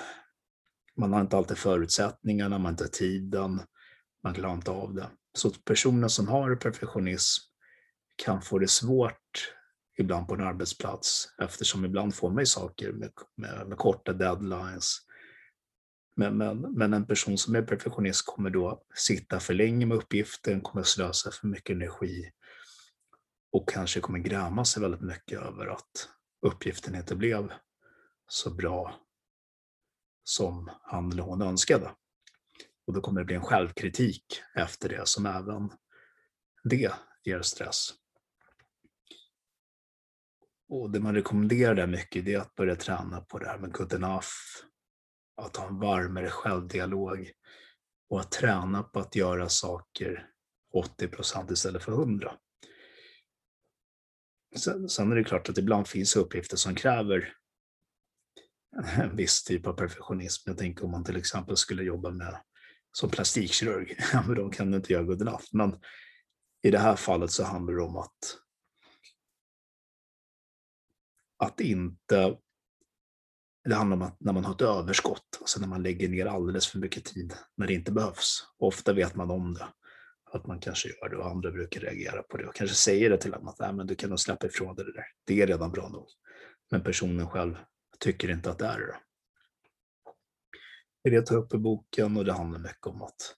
man 0.97 1.13
har 1.13 1.21
inte 1.21 1.37
alltid 1.37 1.57
förutsättningarna, 1.57 2.57
man 2.57 2.65
har 2.65 2.71
inte 2.71 2.87
tiden, 2.87 3.61
man 4.23 4.33
klarar 4.33 4.53
inte 4.53 4.71
av 4.71 4.93
det. 4.93 5.09
Så 5.33 5.49
personer 5.49 6.07
som 6.07 6.27
har 6.27 6.55
perfektionism 6.55 7.43
kan 8.15 8.41
få 8.41 8.59
det 8.59 8.67
svårt 8.67 9.58
ibland 9.99 10.27
på 10.27 10.33
en 10.33 10.41
arbetsplats 10.41 11.27
eftersom 11.41 11.85
ibland 11.85 12.15
får 12.15 12.29
man 12.29 12.41
ju 12.41 12.45
saker 12.45 12.91
med, 12.91 13.11
med, 13.35 13.67
med 13.67 13.77
korta 13.77 14.13
deadlines. 14.13 14.97
Men, 16.15 16.37
men, 16.37 16.61
men, 16.61 16.93
en 16.93 17.07
person 17.07 17.37
som 17.37 17.55
är 17.55 17.61
perfektionist 17.61 18.25
kommer 18.25 18.49
då 18.49 18.83
sitta 18.95 19.39
för 19.39 19.53
länge 19.53 19.85
med 19.85 19.97
uppgiften, 19.97 20.61
kommer 20.61 20.83
slösa 20.83 21.31
för 21.31 21.47
mycket 21.47 21.75
energi 21.75 22.31
och 23.51 23.69
kanske 23.69 23.99
kommer 23.99 24.19
gräma 24.19 24.65
sig 24.65 24.81
väldigt 24.81 25.01
mycket 25.01 25.39
över 25.39 25.65
att 25.67 26.09
uppgiften 26.45 26.95
inte 26.95 27.15
blev 27.15 27.51
så 28.27 28.53
bra 28.53 28.95
som 30.23 30.69
han 30.81 31.11
eller 31.11 31.23
hon 31.23 31.41
önskade. 31.41 31.91
Och 32.87 32.93
då 32.93 33.01
kommer 33.01 33.21
det 33.21 33.25
bli 33.25 33.35
en 33.35 33.41
självkritik 33.41 34.25
efter 34.55 34.89
det 34.89 35.07
som 35.07 35.25
även 35.25 35.69
det 36.63 36.91
ger 37.23 37.41
stress. 37.41 37.98
Och 40.69 40.91
det 40.91 40.99
man 40.99 41.15
rekommenderar 41.15 41.75
där 41.75 41.87
mycket 41.87 42.25
det 42.25 42.33
är 42.33 42.39
att 42.39 42.55
börja 42.55 42.75
träna 42.75 43.21
på 43.21 43.39
det 43.39 43.47
här 43.47 43.57
med 43.57 43.71
good 43.71 43.93
enough, 43.93 44.27
att 45.41 45.55
ha 45.55 45.67
en 45.67 45.79
varmare 45.79 46.29
självdialog 46.29 47.31
och 48.09 48.19
att 48.19 48.31
träna 48.31 48.83
på 48.83 48.99
att 48.99 49.15
göra 49.15 49.49
saker 49.49 50.29
80 50.73 51.07
procent 51.07 51.51
istället 51.51 51.83
för 51.83 51.91
100. 51.91 52.33
Sen, 54.55 54.89
sen 54.89 55.11
är 55.11 55.15
det 55.15 55.23
klart 55.23 55.49
att 55.49 55.57
ibland 55.57 55.87
finns 55.87 56.15
uppgifter 56.15 56.57
som 56.57 56.75
kräver 56.75 57.33
en 58.97 59.15
viss 59.15 59.43
typ 59.43 59.67
av 59.67 59.73
perfektionism. 59.73 60.49
Jag 60.49 60.57
tänker 60.57 60.85
om 60.85 60.91
man 60.91 61.03
till 61.03 61.17
exempel 61.17 61.57
skulle 61.57 61.83
jobba 61.83 62.11
med 62.11 62.41
som 62.91 63.09
plastikkirurg, 63.09 63.97
då 64.35 64.49
kan 64.49 64.71
du 64.71 64.77
inte 64.77 64.93
göra 64.93 65.03
good 65.03 65.21
enough. 65.21 65.43
Men 65.51 65.79
i 66.61 66.71
det 66.71 66.79
här 66.79 66.95
fallet 66.95 67.31
så 67.31 67.43
handlar 67.43 67.73
det 67.73 67.83
om 67.83 67.97
att 67.97 68.37
att 71.39 71.59
inte 71.59 72.37
det 73.63 73.75
handlar 73.75 73.97
om 73.97 74.01
att 74.01 74.19
när 74.19 74.33
man 74.33 74.45
har 74.45 74.53
ett 74.53 74.61
överskott, 74.61 75.37
alltså 75.39 75.59
när 75.59 75.67
man 75.67 75.83
lägger 75.83 76.09
ner 76.09 76.25
alldeles 76.25 76.67
för 76.67 76.79
mycket 76.79 77.05
tid 77.05 77.33
när 77.57 77.67
det 77.67 77.73
inte 77.73 77.91
behövs. 77.91 78.43
Ofta 78.57 78.93
vet 78.93 79.15
man 79.15 79.31
om 79.31 79.53
det, 79.53 79.67
att 80.31 80.47
man 80.47 80.59
kanske 80.59 80.89
gör 80.89 81.09
det 81.09 81.17
och 81.17 81.29
andra 81.29 81.51
brukar 81.51 81.81
reagera 81.81 82.23
på 82.23 82.37
det 82.37 82.47
och 82.47 82.55
kanske 82.55 82.75
säger 82.75 83.09
det 83.09 83.17
till 83.17 83.33
en 83.33 83.47
att 83.47 83.59
Nej, 83.59 83.73
men 83.73 83.87
du 83.87 83.95
kan 83.95 84.09
nog 84.09 84.19
släppa 84.19 84.47
ifrån 84.47 84.75
dig 84.75 84.85
det 84.85 84.93
där. 84.93 85.05
Det 85.25 85.41
är 85.41 85.47
redan 85.47 85.71
bra 85.71 85.89
nog. 85.89 86.07
Men 86.71 86.83
personen 86.83 87.29
själv 87.29 87.55
tycker 87.99 88.29
inte 88.29 88.51
att 88.51 88.59
det 88.59 88.65
är 88.65 88.79
det. 88.79 88.97
Det 91.03 91.09
är 91.09 91.11
det 91.11 91.15
jag 91.15 91.25
tar 91.25 91.37
upp 91.37 91.53
i 91.53 91.57
boken 91.57 92.17
och 92.17 92.25
det 92.25 92.33
handlar 92.33 92.59
mycket 92.59 92.87
om 92.87 93.01
att 93.01 93.35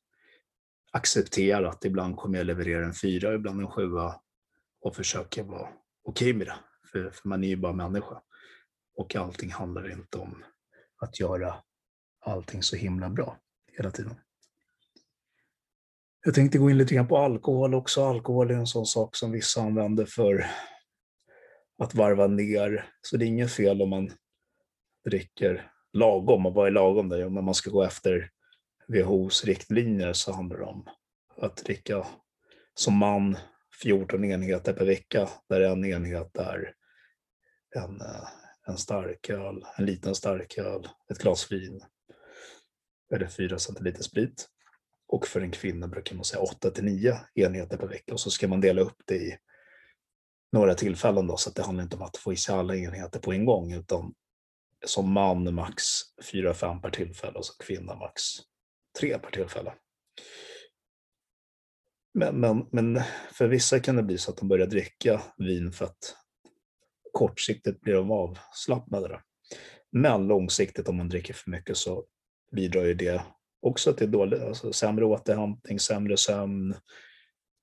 acceptera 0.92 1.70
att 1.70 1.86
ibland 1.86 2.18
kommer 2.18 2.38
jag 2.38 2.48
leverera 2.48 2.86
en 2.86 2.94
fyra, 2.94 3.34
ibland 3.34 3.62
en 3.62 3.72
sjua 3.72 4.22
och 4.82 4.96
försöka 4.96 5.44
vara 5.44 5.70
okej 6.04 6.30
okay 6.30 6.34
med 6.34 6.48
det. 6.48 6.71
För, 6.92 7.10
för 7.10 7.30
man 7.30 7.44
är 7.44 7.48
ju 7.48 7.56
bara 7.56 7.74
människa. 7.74 8.22
Och 8.96 9.16
allting 9.16 9.52
handlar 9.52 9.92
inte 9.92 10.18
om 10.18 10.44
att 11.02 11.20
göra 11.20 11.56
allting 12.20 12.64
så 12.64 12.76
himla 12.76 13.10
bra 13.10 13.38
hela 13.78 13.92
tiden. 13.92 14.16
Jag 16.26 16.34
tänkte 16.34 16.58
gå 16.58 16.70
in 16.70 16.78
lite 16.78 16.96
grann 16.96 17.08
på 17.08 17.18
alkohol 17.18 17.74
också. 17.74 18.04
Alkohol 18.04 18.52
är 18.52 18.56
en 18.56 18.68
sån 18.68 18.86
sak 18.86 19.16
som 19.16 19.32
vissa 19.32 19.62
använder 19.62 20.06
för 20.06 20.46
att 21.78 21.96
varva 21.96 22.28
ner. 22.28 22.90
Så 23.02 23.18
det 23.18 23.26
är 23.26 23.28
inget 23.28 23.52
fel 23.52 23.82
om 23.82 23.90
man 23.90 24.12
dricker 25.06 25.72
lagom. 25.94 26.46
Och 26.46 26.54
vad 26.54 26.68
är 26.68 26.72
lagom? 26.72 27.10
Där? 27.10 27.26
Om 27.26 27.34
man 27.46 27.54
ska 27.54 27.72
gå 27.72 27.84
efter 27.84 28.30
WHOs 28.88 29.46
riktlinjer 29.46 30.14
så 30.14 30.34
handlar 30.34 30.58
det 30.58 30.66
om 30.66 30.90
att 31.38 31.58
dricka 31.58 32.06
som 32.74 32.98
man 32.98 33.38
14 33.82 34.26
enheter 34.26 34.74
per 34.74 34.86
vecka, 34.86 35.30
där 35.50 35.62
en 35.62 35.86
enhet 35.86 36.38
är 36.38 36.74
en, 37.76 38.02
eh, 38.02 38.28
en 38.68 38.78
starköl, 38.78 39.66
en 39.78 39.86
liten 39.86 40.16
starköl, 40.16 40.88
ett 41.12 41.18
glas 41.18 41.52
vin 41.52 41.82
eller 43.14 43.28
4 43.28 43.60
centiliter 43.60 44.04
sprit. 44.04 44.48
Och 45.08 45.28
för 45.28 45.42
en 45.42 45.52
kvinna 45.52 45.88
brukar 45.88 46.16
man 46.16 46.26
säga 46.26 46.42
8 46.42 46.72
till 46.72 46.84
9 46.84 47.20
enheter 47.36 47.78
per 47.78 47.88
vecka 47.88 48.14
och 48.14 48.20
så 48.20 48.32
ska 48.32 48.48
man 48.48 48.62
dela 48.62 48.82
upp 48.82 49.02
det 49.06 49.16
i 49.16 49.38
några 50.52 50.76
tillfällen 50.76 51.28
då, 51.28 51.38
så 51.38 51.50
att 51.50 51.56
det 51.56 51.64
handlar 51.64 51.84
inte 51.84 51.96
om 51.96 52.02
att 52.02 52.18
få 52.18 52.34
i 52.34 52.38
sig 52.38 52.56
alla 52.56 52.76
enheter 52.76 53.20
på 53.20 53.34
en 53.34 53.46
gång 53.46 53.74
utan 53.74 54.14
som 54.86 55.12
man 55.12 55.54
max 55.54 55.84
4-5 56.34 56.82
per 56.82 56.90
tillfälle 56.90 57.38
och 57.38 57.46
som 57.46 57.56
kvinna 57.66 57.96
max 57.96 58.22
3 59.00 59.20
per 59.20 59.32
tillfälle. 59.32 59.74
Men, 62.14 62.40
men, 62.40 62.68
men 62.72 63.02
för 63.32 63.48
vissa 63.48 63.80
kan 63.80 63.96
det 63.96 64.04
bli 64.04 64.18
så 64.18 64.32
att 64.32 64.38
de 64.38 64.48
börjar 64.48 64.68
dricka 64.68 65.22
vin 65.38 65.72
för 65.72 65.86
att 65.86 66.16
kortsiktigt 67.14 67.82
blir 67.82 67.94
de 67.94 68.12
avslappnade. 68.12 69.22
Men 69.92 70.28
långsiktigt 70.28 70.88
om 70.88 70.98
man 70.98 71.10
dricker 71.10 71.34
för 71.34 71.52
mycket 71.52 71.78
så 71.78 72.06
bidrar 72.52 72.84
ju 72.84 72.94
det 72.94 73.22
också 73.62 73.94
till 73.94 74.12
dålig, 74.12 74.40
alltså 74.42 74.74
sämre 74.74 75.06
återhämtning, 75.06 75.80
sämre 75.80 76.18
sömn. 76.18 76.76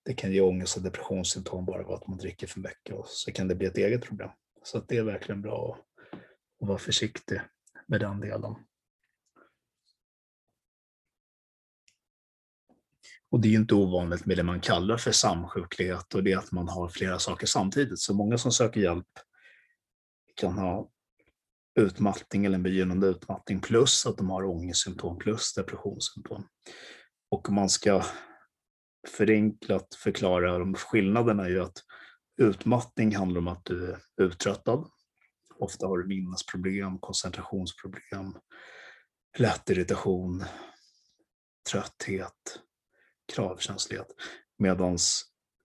Det 0.05 0.14
kan 0.14 0.33
ge 0.33 0.40
ångest 0.40 0.76
och 0.76 0.83
depressionssymptom 0.83 1.64
bara 1.64 1.85
av 1.85 1.93
att 1.93 2.07
man 2.07 2.19
dricker 2.19 2.47
för 2.47 2.61
mycket 2.61 2.95
och 2.95 3.07
så 3.09 3.33
kan 3.33 3.49
det 3.49 3.55
bli 3.55 3.67
ett 3.67 3.78
eget 3.78 4.02
problem. 4.02 4.31
Så 4.62 4.78
det 4.88 4.97
är 4.97 5.02
verkligen 5.02 5.43
bra 5.43 5.75
att, 5.75 6.19
att 6.62 6.69
vara 6.69 6.78
försiktig 6.78 7.40
med 7.87 8.00
den 8.00 8.21
delen. 8.21 8.55
Och 13.31 13.40
det 13.40 13.49
är 13.49 13.55
inte 13.55 13.75
ovanligt 13.75 14.26
med 14.26 14.37
det 14.37 14.43
man 14.43 14.61
kallar 14.61 14.97
för 14.97 15.12
samsjuklighet 15.12 16.14
och 16.14 16.25
det 16.25 16.33
är 16.33 16.38
att 16.38 16.52
man 16.52 16.69
har 16.69 16.88
flera 16.88 17.19
saker 17.19 17.47
samtidigt. 17.47 17.99
Så 17.99 18.14
många 18.14 18.38
som 18.38 18.52
söker 18.52 18.81
hjälp 18.81 19.07
kan 20.38 20.59
ha 20.59 20.90
utmattning 21.78 22.45
eller 22.45 22.54
en 22.54 22.62
begynnande 22.62 23.07
utmattning 23.07 23.61
plus 23.61 24.07
att 24.07 24.16
de 24.16 24.30
har 24.30 24.45
ångestsymptom 24.45 25.18
plus 25.18 25.54
depressionssymptom. 25.54 26.49
Och 27.30 27.49
om 27.49 27.54
man 27.54 27.68
ska 27.68 28.04
förenklat 29.09 29.95
förklara 29.95 30.59
de 30.59 30.75
skillnaderna 30.75 31.45
är 31.45 31.49
ju 31.49 31.62
att 31.62 31.78
utmattning 32.40 33.16
handlar 33.16 33.38
om 33.38 33.49
att 33.49 33.64
du 33.64 33.90
är 33.90 33.99
uttröttad. 34.16 34.90
Ofta 35.59 35.87
har 35.87 35.99
du 35.99 36.07
minnesproblem, 36.07 36.99
koncentrationsproblem, 36.99 38.35
lätt 39.38 39.71
irritation, 39.71 40.45
trötthet, 41.71 42.61
kravkänslighet. 43.33 44.09
Medan 44.59 44.99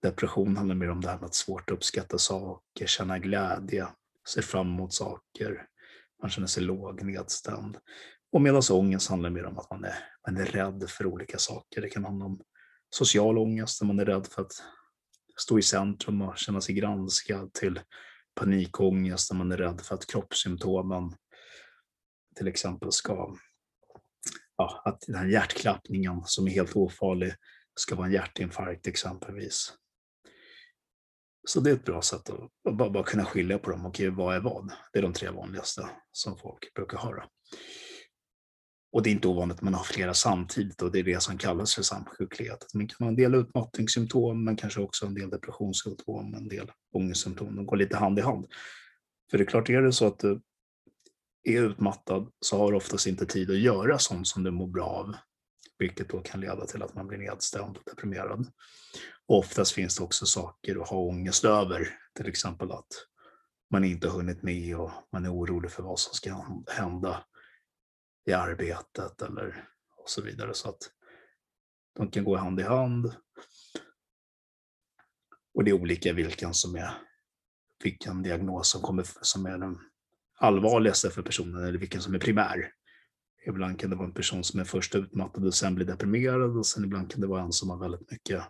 depression 0.02 0.56
handlar 0.56 0.74
mer 0.74 0.90
om 0.90 1.00
det 1.00 1.08
här 1.08 1.18
med 1.18 1.26
att 1.26 1.34
svårt 1.34 1.70
uppskatta 1.70 2.18
saker, 2.18 2.86
känna 2.86 3.18
glädje, 3.18 3.88
ser 4.28 4.42
fram 4.42 4.68
emot 4.68 4.92
saker, 4.92 5.66
man 6.22 6.30
känner 6.30 6.46
sig 6.46 6.62
låg, 6.62 7.02
nedstämd. 7.02 7.78
Och 8.32 8.42
medan 8.42 8.62
ångest 8.70 9.10
handlar 9.10 9.30
mer 9.30 9.44
om 9.44 9.58
att 9.58 9.70
man 9.70 9.84
är, 9.84 9.94
man 10.26 10.36
är 10.36 10.46
rädd 10.46 10.84
för 10.88 11.06
olika 11.06 11.38
saker. 11.38 11.80
Det 11.80 11.88
kan 11.88 12.04
handla 12.04 12.24
om 12.24 12.40
social 12.90 13.38
ångest, 13.38 13.80
där 13.80 13.86
man 13.86 13.98
är 13.98 14.04
rädd 14.04 14.26
för 14.26 14.42
att 14.42 14.52
stå 15.36 15.58
i 15.58 15.62
centrum 15.62 16.22
och 16.22 16.38
känna 16.38 16.60
sig 16.60 16.74
granskad, 16.74 17.52
till 17.52 17.80
panikångest, 18.34 19.30
där 19.30 19.36
man 19.36 19.52
är 19.52 19.56
rädd 19.56 19.80
för 19.80 19.94
att 19.94 20.06
kroppssymptomen 20.06 21.14
till 22.36 22.48
exempel 22.48 22.92
ska, 22.92 23.36
ja, 24.56 24.82
att 24.84 25.00
den 25.00 25.16
här 25.16 25.26
hjärtklappningen 25.26 26.22
som 26.24 26.46
är 26.46 26.50
helt 26.50 26.76
ofarlig 26.76 27.32
ska 27.74 27.94
vara 27.94 28.06
en 28.06 28.12
hjärtinfarkt 28.12 28.86
exempelvis. 28.86 29.72
Så 31.46 31.60
det 31.60 31.70
är 31.70 31.74
ett 31.74 31.84
bra 31.84 32.02
sätt 32.02 32.30
att 32.30 32.76
bara, 32.76 32.90
bara 32.90 33.04
kunna 33.04 33.24
skilja 33.24 33.58
på 33.58 33.70
dem. 33.70 33.86
Okej, 33.86 34.10
vad 34.10 34.36
är 34.36 34.40
vad? 34.40 34.72
Det 34.92 34.98
är 34.98 35.02
de 35.02 35.12
tre 35.12 35.30
vanligaste 35.30 35.88
som 36.12 36.38
folk 36.38 36.74
brukar 36.74 36.98
höra. 36.98 37.24
Och 38.92 39.02
det 39.02 39.10
är 39.10 39.12
inte 39.12 39.28
ovanligt 39.28 39.56
att 39.56 39.62
man 39.62 39.74
har 39.74 39.84
flera 39.84 40.14
samtidigt 40.14 40.82
och 40.82 40.92
det 40.92 40.98
är 40.98 41.04
det 41.04 41.22
som 41.22 41.38
kallas 41.38 41.74
för 41.74 41.82
samsjuklighet. 41.82 42.66
Man 42.74 42.88
kan 42.88 43.04
ha 43.04 43.08
en 43.08 43.16
del 43.16 43.34
utmattningssymptom 43.34 44.44
men 44.44 44.56
kanske 44.56 44.80
också 44.80 45.06
en 45.06 45.14
del 45.14 45.30
depressionssymptom, 45.30 46.34
en 46.34 46.48
del 46.48 46.70
ångestsymptom. 46.92 47.56
De 47.56 47.66
går 47.66 47.76
lite 47.76 47.96
hand 47.96 48.18
i 48.18 48.22
hand. 48.22 48.46
För 49.30 49.38
det 49.38 49.44
är 49.44 49.46
klart, 49.46 49.70
är 49.70 49.82
det 49.82 49.92
så 49.92 50.06
att 50.06 50.18
du 50.18 50.40
är 51.44 51.62
utmattad 51.62 52.28
så 52.40 52.58
har 52.58 52.70
du 52.70 52.76
oftast 52.76 53.06
inte 53.06 53.26
tid 53.26 53.50
att 53.50 53.58
göra 53.58 53.98
sånt 53.98 54.28
som 54.28 54.42
du 54.42 54.50
mår 54.50 54.66
bra 54.66 54.86
av. 54.86 55.14
Vilket 55.78 56.08
då 56.08 56.20
kan 56.20 56.40
leda 56.40 56.66
till 56.66 56.82
att 56.82 56.94
man 56.94 57.06
blir 57.06 57.18
nedstämd 57.18 57.76
och 57.76 57.82
deprimerad. 57.86 58.46
Oftast 59.26 59.72
finns 59.72 59.96
det 59.96 60.04
också 60.04 60.26
saker 60.26 60.82
att 60.82 60.88
ha 60.88 60.98
ångest 60.98 61.44
över, 61.44 61.88
till 62.14 62.28
exempel 62.28 62.72
att 62.72 63.06
man 63.70 63.84
inte 63.84 64.08
har 64.08 64.14
hunnit 64.16 64.42
med 64.42 64.76
och 64.76 64.90
man 65.12 65.24
är 65.24 65.34
orolig 65.34 65.70
för 65.70 65.82
vad 65.82 65.98
som 65.98 66.14
ska 66.14 66.44
hända 66.68 67.24
i 68.26 68.32
arbetet 68.32 69.22
eller 69.22 69.68
och 69.96 70.10
så 70.10 70.22
vidare. 70.22 70.54
Så 70.54 70.68
att 70.68 70.90
de 71.96 72.10
kan 72.10 72.24
gå 72.24 72.36
hand 72.36 72.60
i 72.60 72.62
hand. 72.62 73.14
Och 75.54 75.64
det 75.64 75.70
är 75.70 75.80
olika 75.80 76.12
vilken 76.12 76.54
som 76.54 76.76
är 76.76 76.90
vilken 77.82 78.22
diagnos 78.22 78.68
som, 78.68 78.82
kommer, 78.82 79.06
som 79.20 79.46
är 79.46 79.58
den 79.58 79.78
allvarligaste 80.38 81.10
för 81.10 81.22
personen 81.22 81.64
eller 81.64 81.78
vilken 81.78 82.00
som 82.00 82.14
är 82.14 82.18
primär. 82.18 82.72
Ibland 83.46 83.80
kan 83.80 83.90
det 83.90 83.96
vara 83.96 84.06
en 84.06 84.14
person 84.14 84.44
som 84.44 84.60
är 84.60 84.64
först 84.64 84.94
utmattad 84.94 85.46
och 85.46 85.54
sen 85.54 85.74
blir 85.74 85.86
deprimerad 85.86 86.56
och 86.56 86.66
sen 86.66 86.84
ibland 86.84 87.10
kan 87.10 87.20
det 87.20 87.26
vara 87.26 87.42
en 87.42 87.52
som 87.52 87.70
har 87.70 87.78
väldigt 87.78 88.10
mycket 88.10 88.42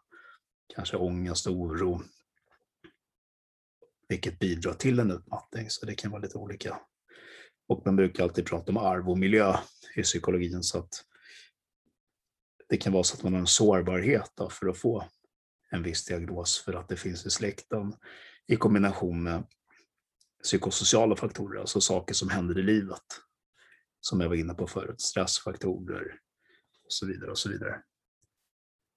kanske 0.75 0.97
ångest 0.97 1.47
och 1.47 1.52
oro. 1.52 2.02
Vilket 4.09 4.38
bidrar 4.38 4.75
till 4.75 4.99
en 4.99 5.11
utmattning, 5.11 5.71
så 5.71 5.87
det 5.87 5.94
kan 5.94 6.11
vara 6.11 6.23
lite 6.23 6.38
olika. 6.38 6.80
Och 7.66 7.83
man 7.85 7.97
brukar 7.97 8.25
alltid 8.25 8.47
prata 8.47 8.73
om 8.73 8.76
arv 8.76 9.11
och 9.11 9.18
miljö 9.18 9.56
i 9.97 10.02
psykologin 10.02 10.62
så 10.62 10.78
att 10.78 11.04
det 12.68 12.76
kan 12.76 12.92
vara 12.92 13.04
så 13.04 13.16
att 13.16 13.23
man 13.23 13.33
har 13.33 13.40
en 13.40 13.47
sårbarhet 13.47 14.33
för 14.50 14.68
att 14.68 14.78
få 14.78 15.09
en 15.71 15.83
viss 15.83 16.04
diagnos 16.04 16.59
för 16.59 16.73
att 16.73 16.88
det 16.88 16.97
finns 16.97 17.26
i 17.26 17.30
släkten 17.30 17.94
i 18.47 18.56
kombination 18.56 19.23
med 19.23 19.44
psykosociala 20.42 21.16
faktorer, 21.16 21.61
alltså 21.61 21.80
saker 21.80 22.14
som 22.14 22.30
händer 22.30 22.59
i 22.59 22.62
livet. 22.62 23.02
Som 24.00 24.21
jag 24.21 24.28
var 24.28 24.37
inne 24.37 24.54
på 24.54 24.66
förut, 24.66 25.00
stressfaktorer 25.00 26.18
och 26.85 26.92
så 26.92 27.06
vidare 27.06 27.30
och 27.30 27.38
så 27.38 27.49
vidare. 27.49 27.83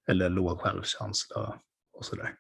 Eller 0.07 0.29
låg 0.29 0.59
självkänsla 0.59 1.61
och 1.93 2.05
så 2.05 2.15
där. 2.15 2.35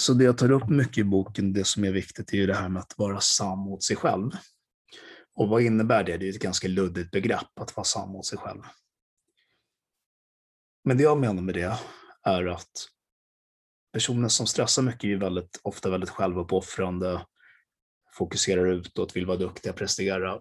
Så 0.00 0.14
det 0.14 0.24
jag 0.24 0.38
tar 0.38 0.50
upp 0.50 0.68
mycket 0.68 0.98
i 0.98 1.04
boken, 1.04 1.52
det 1.52 1.64
som 1.64 1.84
är 1.84 1.92
viktigt, 1.92 2.32
är 2.32 2.36
ju 2.36 2.46
det 2.46 2.54
här 2.54 2.68
med 2.68 2.80
att 2.82 2.98
vara 2.98 3.20
sann 3.20 3.58
mot 3.58 3.82
sig 3.82 3.96
själv. 3.96 4.30
Och 5.34 5.48
vad 5.48 5.62
innebär 5.62 6.04
det? 6.04 6.16
Det 6.16 6.28
är 6.28 6.30
ett 6.30 6.42
ganska 6.42 6.68
luddigt 6.68 7.10
begrepp, 7.10 7.58
att 7.60 7.76
vara 7.76 7.84
sann 7.84 8.08
mot 8.08 8.26
sig 8.26 8.38
själv. 8.38 8.62
Men 10.84 10.96
det 10.96 11.02
jag 11.02 11.18
menar 11.18 11.42
med 11.42 11.54
det 11.54 11.78
är 12.22 12.46
att 12.46 12.88
personer 13.92 14.28
som 14.28 14.46
stressar 14.46 14.82
mycket 14.82 15.04
är 15.04 15.08
ju 15.08 15.18
väldigt, 15.18 15.60
ofta 15.62 15.90
väldigt 15.90 16.10
självuppoffrande, 16.10 17.26
fokuserar 18.12 18.66
utåt, 18.66 19.16
vill 19.16 19.26
vara 19.26 19.38
duktiga, 19.38 19.72
prestera, 19.72 20.40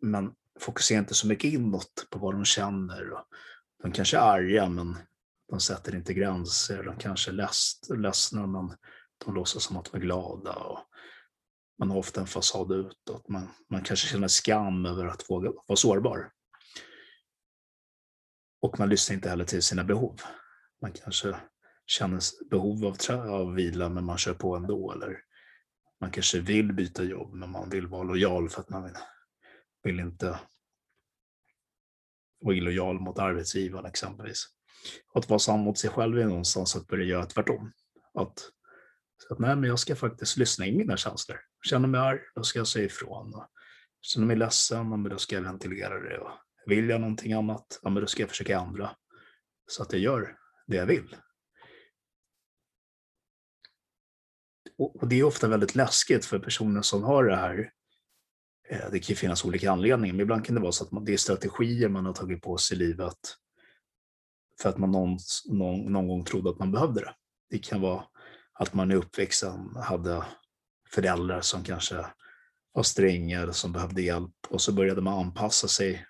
men 0.00 0.34
fokuserar 0.60 0.98
inte 0.98 1.14
så 1.14 1.26
mycket 1.26 1.52
inåt 1.52 2.06
på 2.10 2.18
vad 2.18 2.34
de 2.34 2.44
känner. 2.44 3.12
De 3.82 3.92
kanske 3.92 4.16
är 4.16 4.20
arga, 4.20 4.68
men 4.68 4.96
de 5.48 5.60
sätter 5.60 5.94
inte 5.94 6.14
gränser. 6.14 6.82
De 6.82 6.96
kanske 6.96 7.30
är 7.30 7.96
ledsna, 7.96 8.46
men 8.46 8.76
de 9.24 9.34
låtsas 9.34 9.62
som 9.62 9.76
att 9.76 9.92
de 9.92 9.96
är 9.96 10.02
glada. 10.02 10.52
Och 10.52 10.78
man 11.78 11.90
har 11.90 11.98
ofta 11.98 12.20
en 12.20 12.26
fasad 12.26 12.72
utåt. 12.72 13.28
Man, 13.28 13.48
man 13.70 13.82
kanske 13.82 14.08
känner 14.08 14.28
skam 14.28 14.86
över 14.86 15.06
att 15.06 15.30
våga 15.30 15.52
vara 15.66 15.76
sårbar. 15.76 16.30
Och 18.60 18.78
man 18.78 18.88
lyssnar 18.88 19.14
inte 19.14 19.28
heller 19.28 19.44
till 19.44 19.62
sina 19.62 19.84
behov. 19.84 20.20
Man 20.82 20.92
kanske 20.92 21.36
känner 21.86 22.20
behov 22.50 22.84
av, 22.86 23.30
av 23.30 23.54
vila, 23.54 23.88
men 23.88 24.04
man 24.04 24.18
kör 24.18 24.34
på 24.34 24.56
ändå. 24.56 24.92
Eller 24.92 25.20
man 26.00 26.10
kanske 26.10 26.40
vill 26.40 26.72
byta 26.72 27.02
jobb, 27.02 27.34
men 27.34 27.50
man 27.50 27.70
vill 27.70 27.86
vara 27.86 28.02
lojal 28.02 28.48
för 28.48 28.60
att 28.60 28.70
man 28.70 28.84
vill, 28.84 28.96
vill 29.84 30.00
inte 30.00 30.40
vara 32.40 32.54
illojal 32.54 33.00
mot 33.00 33.18
arbetsgivaren 33.18 33.86
exempelvis. 33.86 34.46
Att 35.14 35.28
vara 35.28 35.38
sann 35.38 35.60
mot 35.60 35.78
sig 35.78 35.90
själv 35.90 36.18
är 36.18 36.24
någonstans 36.24 36.76
att 36.76 36.86
börja 36.86 37.04
göra 37.04 37.26
tvärtom. 37.26 37.72
Att, 38.14 38.38
så 39.18 39.34
att 39.34 39.38
nej, 39.38 39.56
men 39.56 39.68
jag 39.68 39.78
ska 39.78 39.96
faktiskt 39.96 40.36
lyssna 40.36 40.66
in 40.66 40.76
mina 40.76 40.96
känslor. 40.96 41.40
Känner 41.68 41.88
mig 41.88 42.00
arg, 42.00 42.20
då 42.34 42.42
ska 42.42 42.58
jag 42.58 42.68
säga 42.68 42.84
ifrån. 42.84 43.44
Känner 44.00 44.26
mig 44.26 44.36
ledsen, 44.36 44.88
men 44.88 45.02
då 45.02 45.18
ska 45.18 45.34
jag 45.34 45.42
ventilera 45.42 46.00
det. 46.00 46.18
Och 46.18 46.30
vill 46.66 46.88
jag 46.88 47.00
någonting 47.00 47.32
annat, 47.32 47.78
ja, 47.82 47.90
men 47.90 48.00
då 48.00 48.06
ska 48.06 48.22
jag 48.22 48.30
försöka 48.30 48.60
ändra. 48.60 48.96
Så 49.66 49.82
att 49.82 49.92
jag 49.92 50.00
gör 50.00 50.36
det 50.66 50.76
jag 50.76 50.86
vill. 50.86 51.16
Och 54.78 55.08
det 55.08 55.20
är 55.20 55.24
ofta 55.24 55.48
väldigt 55.48 55.74
läskigt 55.74 56.24
för 56.24 56.38
personer 56.38 56.82
som 56.82 57.02
har 57.02 57.24
det 57.24 57.36
här. 57.36 57.72
Eh, 58.68 58.90
det 58.92 58.98
kan 58.98 59.16
finnas 59.16 59.44
olika 59.44 59.70
anledningar, 59.70 60.14
men 60.14 60.20
ibland 60.20 60.44
kan 60.44 60.54
det 60.54 60.60
vara 60.60 60.72
så 60.72 60.84
att 60.84 61.06
det 61.06 61.12
är 61.12 61.16
strategier 61.16 61.88
man 61.88 62.06
har 62.06 62.12
tagit 62.12 62.42
på 62.42 62.56
sig 62.56 62.76
i 62.76 62.80
livet 62.80 63.18
för 64.62 64.68
att 64.68 64.78
man 64.78 64.90
någon, 64.90 65.18
någon, 65.46 65.92
någon 65.92 66.08
gång 66.08 66.24
trodde 66.24 66.50
att 66.50 66.58
man 66.58 66.72
behövde 66.72 67.00
det. 67.00 67.14
Det 67.50 67.58
kan 67.58 67.80
vara 67.80 68.04
att 68.52 68.74
man 68.74 68.90
i 68.90 68.94
uppväxten 68.94 69.76
hade 69.76 70.24
föräldrar 70.90 71.40
som 71.40 71.64
kanske 71.64 72.06
var 72.72 72.82
stränga 72.82 73.42
eller 73.42 73.52
som 73.52 73.72
behövde 73.72 74.02
hjälp 74.02 74.34
och 74.48 74.60
så 74.60 74.72
började 74.72 75.00
man 75.00 75.18
anpassa 75.18 75.68
sig 75.68 76.06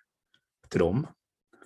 till 0.69 0.81
dem 0.81 1.07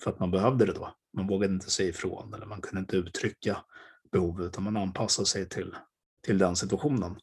för 0.03 0.11
att 0.11 0.21
man 0.21 0.31
behövde 0.31 0.67
det 0.67 0.73
då. 0.73 0.95
Man 1.17 1.27
vågade 1.27 1.55
inte 1.55 1.71
säga 1.71 1.89
ifrån 1.89 2.35
eller 2.35 2.47
man 2.47 2.61
kunde 2.61 2.81
inte 2.81 2.97
uttrycka 2.97 3.65
behov 4.13 4.43
utan 4.43 4.65
man 4.65 4.77
anpassade 4.77 5.27
sig 5.27 5.49
till, 5.49 5.75
till 6.23 6.39
den 6.39 6.57
situationen. 6.57 7.21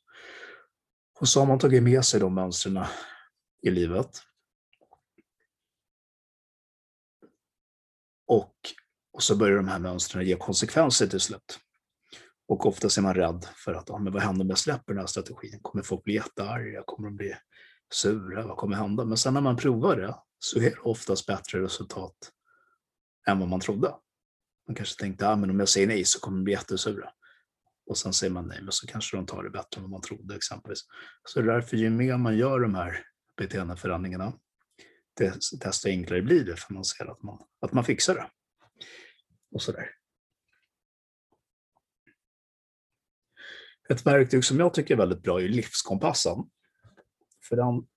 Och 1.20 1.28
så 1.28 1.40
har 1.40 1.48
man 1.48 1.60
tagit 1.60 1.84
med 1.84 2.06
sig 2.06 2.20
de 2.20 2.36
mönstren 2.36 2.86
i 3.66 3.72
livet. 3.72 4.22
Och 8.28 8.56
och 9.16 9.24
så 9.24 9.36
börjar 9.36 9.58
de 9.58 9.68
här 9.68 9.80
mönstren 9.80 10.26
ge 10.26 10.36
konsekvenser 10.36 11.08
till 11.08 11.20
slut. 11.20 11.60
Och 12.48 12.66
ofta 12.66 12.88
är 12.88 13.02
man 13.02 13.16
rädd 13.16 13.46
för 13.56 13.74
att, 13.74 13.90
ja, 13.90 13.98
men 13.98 14.14
vad 14.14 14.22
händer 14.22 14.42
om 14.42 14.50
jag 14.50 14.58
släpper 14.58 14.94
den 14.94 15.00
här 15.00 15.08
strategin? 15.08 15.60
Kommer 15.62 15.84
folk 15.84 16.04
bli 16.04 16.14
jättearga? 16.14 16.84
Kommer 16.86 17.10
de 17.10 17.16
bli 17.16 17.36
sura? 17.94 18.48
Vad 18.48 18.58
kommer 18.58 18.76
hända? 18.76 19.06
Men 19.06 19.18
sen 19.18 19.34
när 19.34 19.42
man 19.42 19.58
provar 19.58 19.96
det 19.96 20.16
så 20.40 20.60
är 20.60 20.62
det 20.62 20.78
oftast 20.78 21.26
bättre 21.26 21.62
resultat 21.64 22.32
än 23.28 23.40
vad 23.40 23.50
man 23.50 23.60
trodde. 23.60 23.96
Man 24.68 24.76
kanske 24.76 25.02
tänkte, 25.02 25.26
ja, 25.26 25.36
men 25.36 25.50
om 25.50 25.60
jag 25.60 25.70
säger 25.70 25.88
nej 25.88 26.06
så 26.06 26.20
kommer 26.20 26.38
de 26.38 26.44
bli 26.44 26.54
jättesura. 26.54 27.10
Och 27.86 27.98
sen 27.98 28.14
säger 28.14 28.34
man 28.34 28.48
nej, 28.48 28.62
men 28.62 28.72
så 28.72 28.88
kanske 28.88 29.18
de 29.18 29.26
tar 29.26 29.44
det 29.44 29.50
bättre 29.50 29.78
än 29.78 29.82
vad 29.82 29.92
man 29.92 30.02
trodde 30.02 30.36
exempelvis. 30.36 30.82
Så 31.24 31.42
därför 31.42 31.78
ju 31.78 31.90
mer 31.90 32.18
man 32.18 32.38
gör 32.38 32.60
de 32.60 32.76
här 32.76 33.06
beteendeförändringarna, 33.38 34.34
desto 35.62 35.90
enklare 35.90 36.22
blir 36.22 36.46
det 36.46 36.56
för 36.56 36.74
man 36.74 36.86
ser 36.86 37.12
att 37.12 37.24
man, 37.24 37.44
att 37.60 37.74
man 37.74 37.84
fixar 37.84 38.16
det 38.16 38.30
och 39.52 39.62
sådär. 39.62 39.90
Ett 43.90 44.06
verktyg 44.06 44.46
som 44.46 44.60
jag 44.60 44.74
tycker 44.74 44.94
är 44.94 44.98
väldigt 44.98 45.24
bra 45.24 45.42
är 45.42 45.48
livskompassen. 45.48 46.38
För 47.50 47.56
den, 47.56 47.88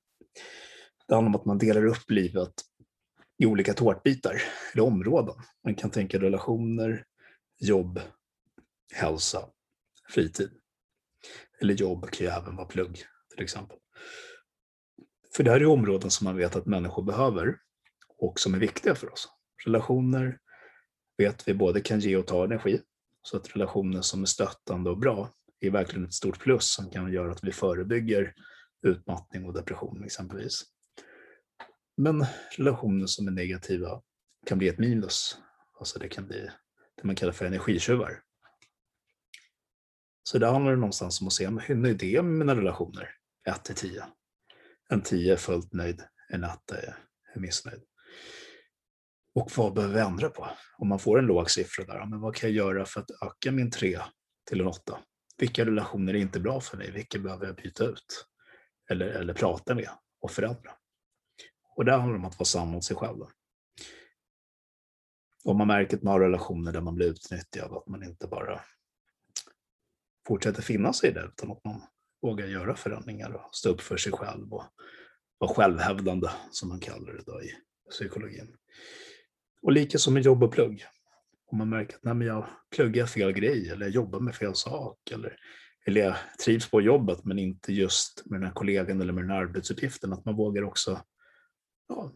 det 1.09 1.15
handlar 1.15 1.29
om 1.29 1.37
att 1.37 1.45
man 1.45 1.59
delar 1.59 1.87
upp 1.87 2.11
livet 2.11 2.53
i 3.39 3.47
olika 3.47 3.75
tårtbitar, 3.75 4.43
eller 4.73 4.85
områden. 4.85 5.35
Man 5.65 5.75
kan 5.75 5.91
tänka 5.91 6.19
relationer, 6.19 7.05
jobb, 7.59 8.01
hälsa, 8.93 9.49
fritid. 10.09 10.51
Eller 11.61 11.75
jobb 11.75 12.11
kan 12.11 12.27
ju 12.27 12.33
även 12.33 12.57
vara 12.57 12.67
plugg, 12.67 13.05
till 13.35 13.45
exempel. 13.45 13.79
För 15.37 15.45
det 15.45 15.51
här 15.51 15.61
är 15.61 15.67
områden 15.67 16.11
som 16.11 16.25
man 16.25 16.37
vet 16.37 16.57
att 16.57 16.67
människor 16.67 17.03
behöver 17.03 17.59
och 18.19 18.41
som 18.41 18.55
är 18.55 18.59
viktiga 18.59 18.95
för 18.95 19.13
oss. 19.13 19.29
Relationer, 19.65 20.39
vet 21.19 21.49
vi 21.49 21.55
både 21.55 21.81
kan 21.81 22.01
ge 22.01 22.17
och 22.17 22.27
ta 22.27 22.45
energi. 22.45 22.81
Så 23.23 23.37
att 23.37 23.57
relationer 23.57 24.01
som 24.01 24.23
är 24.23 24.27
stöttande 24.27 24.91
och 24.91 24.99
bra 24.99 25.33
är 25.61 25.71
verkligen 25.71 26.05
ett 26.05 26.15
stort 26.15 26.39
plus 26.39 26.71
som 26.71 26.91
kan 26.91 27.13
göra 27.13 27.33
att 27.33 27.45
vi 27.45 27.53
förebygger 27.53 28.35
utmattning 28.83 29.45
och 29.45 29.55
depression 29.55 30.05
exempelvis. 30.05 30.65
Men 31.97 32.27
relationer 32.57 33.07
som 33.07 33.27
är 33.27 33.33
negativa 33.33 34.03
kan 34.47 34.59
bli 34.59 34.69
ett 34.69 34.79
minus. 34.79 35.39
Alltså 35.79 35.99
det 35.99 36.09
kan 36.09 36.27
bli 36.27 36.51
det 36.97 37.05
man 37.05 37.17
kallar 37.17 37.33
för 37.33 37.45
energitjuvar. 37.45 38.23
Så 40.23 40.39
där 40.39 40.53
handlar 40.53 40.71
det 40.71 40.79
någonstans 40.79 41.21
om 41.21 41.27
att 41.27 41.33
se 41.33 41.47
hur 41.47 41.75
nöjd 41.75 42.03
är 42.03 42.07
jag 42.07 42.25
med 42.25 42.39
mina 42.39 42.61
relationer? 42.61 43.11
1 43.49 43.65
till 43.65 43.75
10. 43.75 44.05
En 44.89 45.03
10 45.03 45.33
är 45.33 45.37
fullt 45.37 45.73
nöjd, 45.73 46.03
en 46.29 46.45
1 46.45 46.71
är 46.71 46.97
missnöjd. 47.41 47.83
Och 49.35 49.51
vad 49.57 49.75
behöver 49.75 49.95
vi 49.95 50.01
ändra 50.01 50.31
på? 50.31 50.49
Om 50.79 50.89
man 50.89 50.99
får 50.99 51.19
en 51.19 51.27
låg 51.27 51.51
siffra 51.51 51.85
där, 51.85 52.07
men 52.07 52.21
vad 52.21 52.35
kan 52.35 52.51
jag 52.51 52.57
göra 52.57 52.85
för 52.85 53.01
att 53.01 53.11
öka 53.23 53.53
min 53.53 53.71
3 53.71 54.01
till 54.49 54.61
en 54.61 54.67
8? 54.67 54.99
Vilka 55.39 55.65
relationer 55.65 56.15
är 56.15 56.19
inte 56.19 56.41
bra 56.41 56.61
för 56.61 56.77
mig? 56.77 56.91
Vilka 56.91 57.19
behöver 57.19 57.47
jag 57.47 57.57
byta 57.57 57.85
ut? 57.85 58.27
Eller, 58.91 59.07
eller 59.07 59.35
prata 59.35 59.75
med 59.75 59.91
och 60.21 60.31
förändra? 60.31 60.71
Och 61.77 61.85
där 61.85 61.93
handlar 61.93 62.13
det 62.13 62.19
om 62.19 62.25
att 62.25 62.39
vara 62.39 62.45
sann 62.45 62.69
mot 62.69 62.85
sig 62.85 62.97
själv. 62.97 63.25
Om 65.45 65.59
man 65.59 65.67
märker 65.67 65.97
att 65.97 66.03
man 66.03 66.13
har 66.13 66.21
relationer 66.21 66.73
där 66.73 66.81
man 66.81 66.95
blir 66.95 67.07
utnyttjad, 67.07 67.73
att 67.73 67.87
man 67.89 68.03
inte 68.03 68.27
bara 68.27 68.61
fortsätter 70.27 70.63
finnas 70.63 71.05
i 71.05 71.11
det, 71.11 71.25
utan 71.25 71.51
att 71.51 71.65
man 71.65 71.83
Våga 72.23 72.47
göra 72.47 72.77
förändringar 72.77 73.31
och 73.31 73.55
stå 73.55 73.71
upp 73.71 73.81
för 73.81 73.97
sig 73.97 74.13
själv 74.13 74.53
och 74.55 74.65
vara 75.39 75.55
självhävdande, 75.55 76.29
som 76.51 76.69
man 76.69 76.81
kallar 76.81 77.13
det 77.13 77.23
då 77.27 77.43
i 77.43 77.51
psykologin. 77.91 78.57
Och 79.63 79.73
lika 79.73 79.99
som 79.99 80.15
med 80.15 80.23
jobb 80.23 80.43
och 80.43 80.53
plugg. 80.53 80.87
Om 81.47 81.59
man 81.59 81.69
märker 81.69 81.97
att 81.97 82.05
nej, 82.05 82.15
men 82.15 82.27
jag 82.27 82.47
pluggar 82.77 83.07
fel 83.07 83.33
grej 83.33 83.71
eller 83.71 83.87
jag 83.87 83.95
jobbar 83.95 84.21
med 84.21 84.35
fel 84.35 84.55
sak 84.55 85.11
eller, 85.11 85.37
eller 85.87 86.01
jag 86.01 86.17
trivs 86.45 86.71
på 86.71 86.81
jobbet 86.81 87.25
men 87.25 87.39
inte 87.39 87.73
just 87.73 88.23
med 88.27 88.41
den 88.41 88.47
här 88.47 88.55
kollegan 88.55 89.01
eller 89.01 89.13
med 89.13 89.25
den 89.25 89.31
här 89.31 89.39
arbetsuppgiften. 89.39 90.13
Att 90.13 90.25
man 90.25 90.37
vågar 90.37 90.63
också 90.63 91.03
ja, 91.89 92.13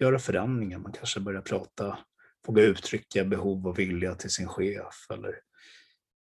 göra 0.00 0.18
förändringar. 0.18 0.78
Man 0.78 0.92
kanske 0.92 1.20
börjar 1.20 1.42
prata, 1.42 1.98
våga 2.46 2.62
uttrycka 2.62 3.24
behov 3.24 3.66
och 3.66 3.78
vilja 3.78 4.14
till 4.14 4.30
sin 4.30 4.48
chef 4.48 5.06
eller 5.10 5.40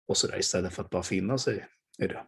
och 0.07 0.17
så 0.17 0.27
där, 0.27 0.39
istället 0.39 0.73
för 0.73 0.83
att 0.83 0.89
bara 0.89 1.03
finna 1.03 1.37
sig 1.37 1.67
i 1.99 2.07
det. 2.07 2.23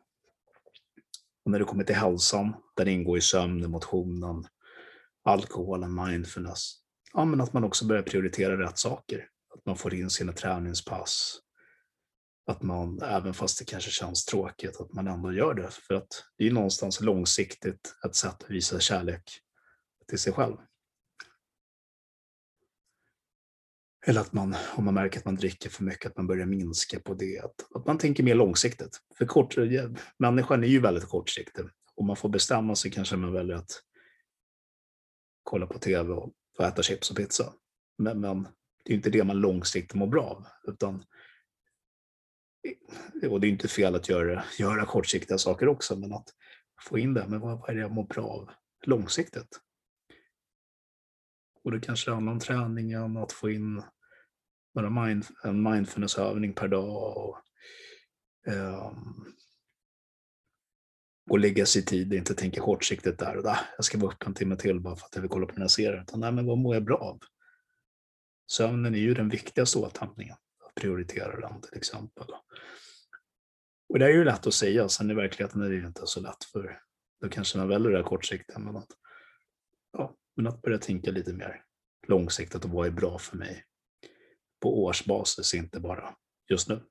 Och 1.45 1.51
när 1.51 1.59
det 1.59 1.65
kommer 1.65 1.83
till 1.83 1.95
hälsan, 1.95 2.53
där 2.75 2.87
ingår 2.87 3.17
ju 3.17 3.21
sömnen, 3.21 3.71
motionen, 3.71 4.47
alkoholen, 5.23 5.95
mindfulness, 5.95 6.73
ja, 7.13 7.25
men 7.25 7.41
att 7.41 7.53
man 7.53 7.63
också 7.63 7.85
börjar 7.85 8.03
prioritera 8.03 8.59
rätt 8.61 8.77
saker. 8.77 9.27
Att 9.55 9.65
man 9.65 9.77
får 9.77 9.93
in 9.93 10.09
sina 10.09 10.33
träningspass. 10.33 11.39
Att 12.47 12.61
man, 12.61 13.01
även 13.01 13.33
fast 13.33 13.59
det 13.59 13.65
kanske 13.65 13.91
känns 13.91 14.25
tråkigt, 14.25 14.81
att 14.81 14.93
man 14.93 15.07
ändå 15.07 15.33
gör 15.33 15.53
det. 15.53 15.71
För 15.71 15.93
att 15.93 16.23
det 16.37 16.47
är 16.47 16.51
någonstans 16.51 17.01
långsiktigt 17.01 17.95
ett 18.05 18.15
sätt 18.15 18.43
att 18.43 18.49
visa 18.49 18.79
kärlek 18.79 19.23
till 20.07 20.19
sig 20.19 20.33
själv. 20.33 20.55
Eller 24.07 24.21
att 24.21 24.33
man, 24.33 24.55
om 24.75 24.85
man 24.85 24.93
märker 24.93 25.19
att 25.19 25.25
man 25.25 25.35
dricker 25.35 25.69
för 25.69 25.83
mycket, 25.83 26.11
att 26.11 26.17
man 26.17 26.27
börjar 26.27 26.45
minska 26.45 26.99
på 26.99 27.13
det. 27.13 27.39
Att, 27.39 27.75
att 27.75 27.85
man 27.85 27.97
tänker 27.97 28.23
mer 28.23 28.35
långsiktigt. 28.35 28.99
För 29.17 29.25
kort, 29.25 29.55
människan 30.17 30.63
är 30.63 30.67
ju 30.67 30.79
väldigt 30.79 31.09
kortsiktig. 31.09 31.65
Om 31.95 32.07
man 32.07 32.15
får 32.15 32.29
bestämma 32.29 32.75
sig 32.75 32.91
kanske 32.91 33.15
man 33.15 33.33
väljer 33.33 33.55
att 33.55 33.81
kolla 35.43 35.67
på 35.67 35.79
tv 35.79 36.13
och 36.13 36.33
äta 36.59 36.83
chips 36.83 37.11
och 37.11 37.17
pizza. 37.17 37.53
Men, 37.97 38.19
men 38.19 38.47
det 38.83 38.93
är 38.93 38.95
inte 38.95 39.09
det 39.09 39.23
man 39.23 39.37
långsiktigt 39.37 39.95
mår 39.95 40.07
bra 40.07 40.23
av. 40.23 40.45
Utan, 40.71 41.03
och 43.29 43.41
det 43.41 43.47
är 43.47 43.51
inte 43.51 43.67
fel 43.67 43.95
att 43.95 44.09
göra, 44.09 44.43
göra 44.59 44.85
kortsiktiga 44.85 45.37
saker 45.37 45.67
också, 45.67 45.95
men 45.95 46.13
att 46.13 46.29
få 46.81 46.99
in 46.99 47.13
det. 47.13 47.25
Men 47.27 47.39
vad, 47.39 47.59
vad 47.59 47.69
är 47.69 47.73
det 47.73 47.81
jag 47.81 47.91
mår 47.91 48.07
bra 48.07 48.23
av 48.23 48.49
långsiktigt? 48.85 49.59
Och 51.63 51.71
det 51.71 51.79
kanske 51.79 52.11
handlar 52.11 52.33
om 52.33 52.39
träningen, 52.39 53.17
att 53.17 53.31
få 53.31 53.49
in 53.49 53.83
några 54.75 55.05
mind, 55.05 55.25
en 55.43 55.63
mindfulnessövning 55.63 56.53
per 56.53 56.67
dag. 56.67 57.17
Och, 57.17 57.37
um, 58.47 59.35
och 61.29 61.39
lägga 61.39 61.65
sig 61.65 61.81
i 61.81 61.85
tid, 61.85 62.13
inte 62.13 62.33
tänka 62.33 62.61
kortsiktigt 62.61 63.19
där 63.19 63.37
och 63.37 63.43
där. 63.43 63.59
Jag 63.75 63.85
ska 63.85 63.97
vara 63.97 64.11
upp 64.11 64.27
en 64.27 64.33
timme 64.33 64.55
till 64.55 64.79
bara 64.79 64.95
för 64.95 65.05
att 65.05 65.15
jag 65.15 65.21
vill 65.21 65.29
kolla 65.29 65.45
på 65.45 65.53
mina 65.55 65.69
serier. 65.69 66.01
Utan, 66.01 66.19
nej, 66.19 66.31
men 66.31 66.45
vad 66.45 66.57
mår 66.57 66.75
jag 66.75 66.83
bra 66.83 66.97
av? 66.97 67.19
Sömnen 68.51 68.95
är 68.95 68.99
ju 68.99 69.13
den 69.13 69.29
viktigaste 69.29 69.79
återhämtningen. 69.79 70.35
Att 70.67 70.75
prioritera 70.75 71.39
den 71.39 71.61
till 71.61 71.77
exempel. 71.77 72.27
Och 73.89 73.99
det 73.99 74.05
är 74.05 74.09
ju 74.09 74.23
lätt 74.23 74.47
att 74.47 74.53
säga, 74.53 74.89
sen 74.89 75.11
i 75.11 75.13
verkligheten 75.13 75.61
är 75.61 75.69
det 75.69 75.75
ju 75.75 75.87
inte 75.87 76.01
så 76.05 76.21
lätt 76.21 76.43
för 76.43 76.81
då 77.21 77.29
kanske 77.29 77.57
man 77.57 77.67
väljer 77.67 77.91
det 77.91 77.97
här 77.97 78.03
kortsiktiga. 78.03 78.59
Men 78.59 78.75
att, 78.77 78.89
ja, 79.91 80.15
men 80.35 80.47
att 80.47 80.61
börja 80.61 80.77
tänka 80.77 81.11
lite 81.11 81.33
mer 81.33 81.63
långsiktigt 82.07 82.65
och 82.65 82.69
vad 82.69 82.87
är 82.87 82.91
bra 82.91 83.19
för 83.19 83.37
mig 83.37 83.65
på 84.65 84.83
årsbasis, 84.83 85.53
inte 85.53 85.79
bara 85.79 86.15
just 86.49 86.69
nu. 86.69 86.81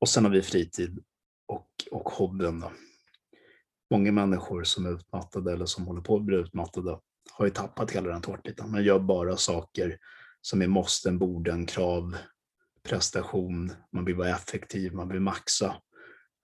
Och 0.00 0.08
sen 0.08 0.24
har 0.24 0.32
vi 0.32 0.42
fritid 0.42 1.04
och, 1.46 1.70
och 1.90 2.08
hobbyn. 2.08 2.60
Då. 2.60 2.72
Många 3.90 4.12
människor 4.12 4.64
som 4.64 4.86
är 4.86 4.90
utmattade 4.90 5.52
eller 5.52 5.66
som 5.66 5.86
håller 5.86 6.00
på 6.00 6.16
att 6.16 6.22
bli 6.22 6.36
utmattade 6.36 6.98
har 7.32 7.44
ju 7.44 7.50
tappat 7.50 7.90
hela 7.90 8.08
den 8.08 8.22
tårtbiten. 8.22 8.70
Man 8.70 8.84
gör 8.84 8.98
bara 8.98 9.36
saker 9.36 9.98
som 10.40 10.62
är 10.62 10.66
måsten, 10.66 11.18
borden, 11.18 11.66
krav, 11.66 12.16
prestation. 12.82 13.72
Man 13.92 14.04
vill 14.04 14.16
vara 14.16 14.28
effektiv, 14.28 14.94
man 14.94 15.08
vill 15.08 15.20
maxa. 15.20 15.82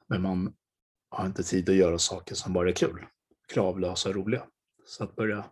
Men 0.09 0.23
man 0.23 0.55
har 1.11 1.27
inte 1.27 1.43
tid 1.43 1.69
att 1.69 1.77
göra 1.77 1.99
saker 1.99 2.35
som 2.35 2.53
bara 2.53 2.69
är 2.69 2.75
kul, 2.75 3.07
kravlösa 3.53 4.09
och 4.09 4.15
roliga. 4.15 4.47
Så 4.87 5.05
att 5.05 5.17
börja 5.17 5.45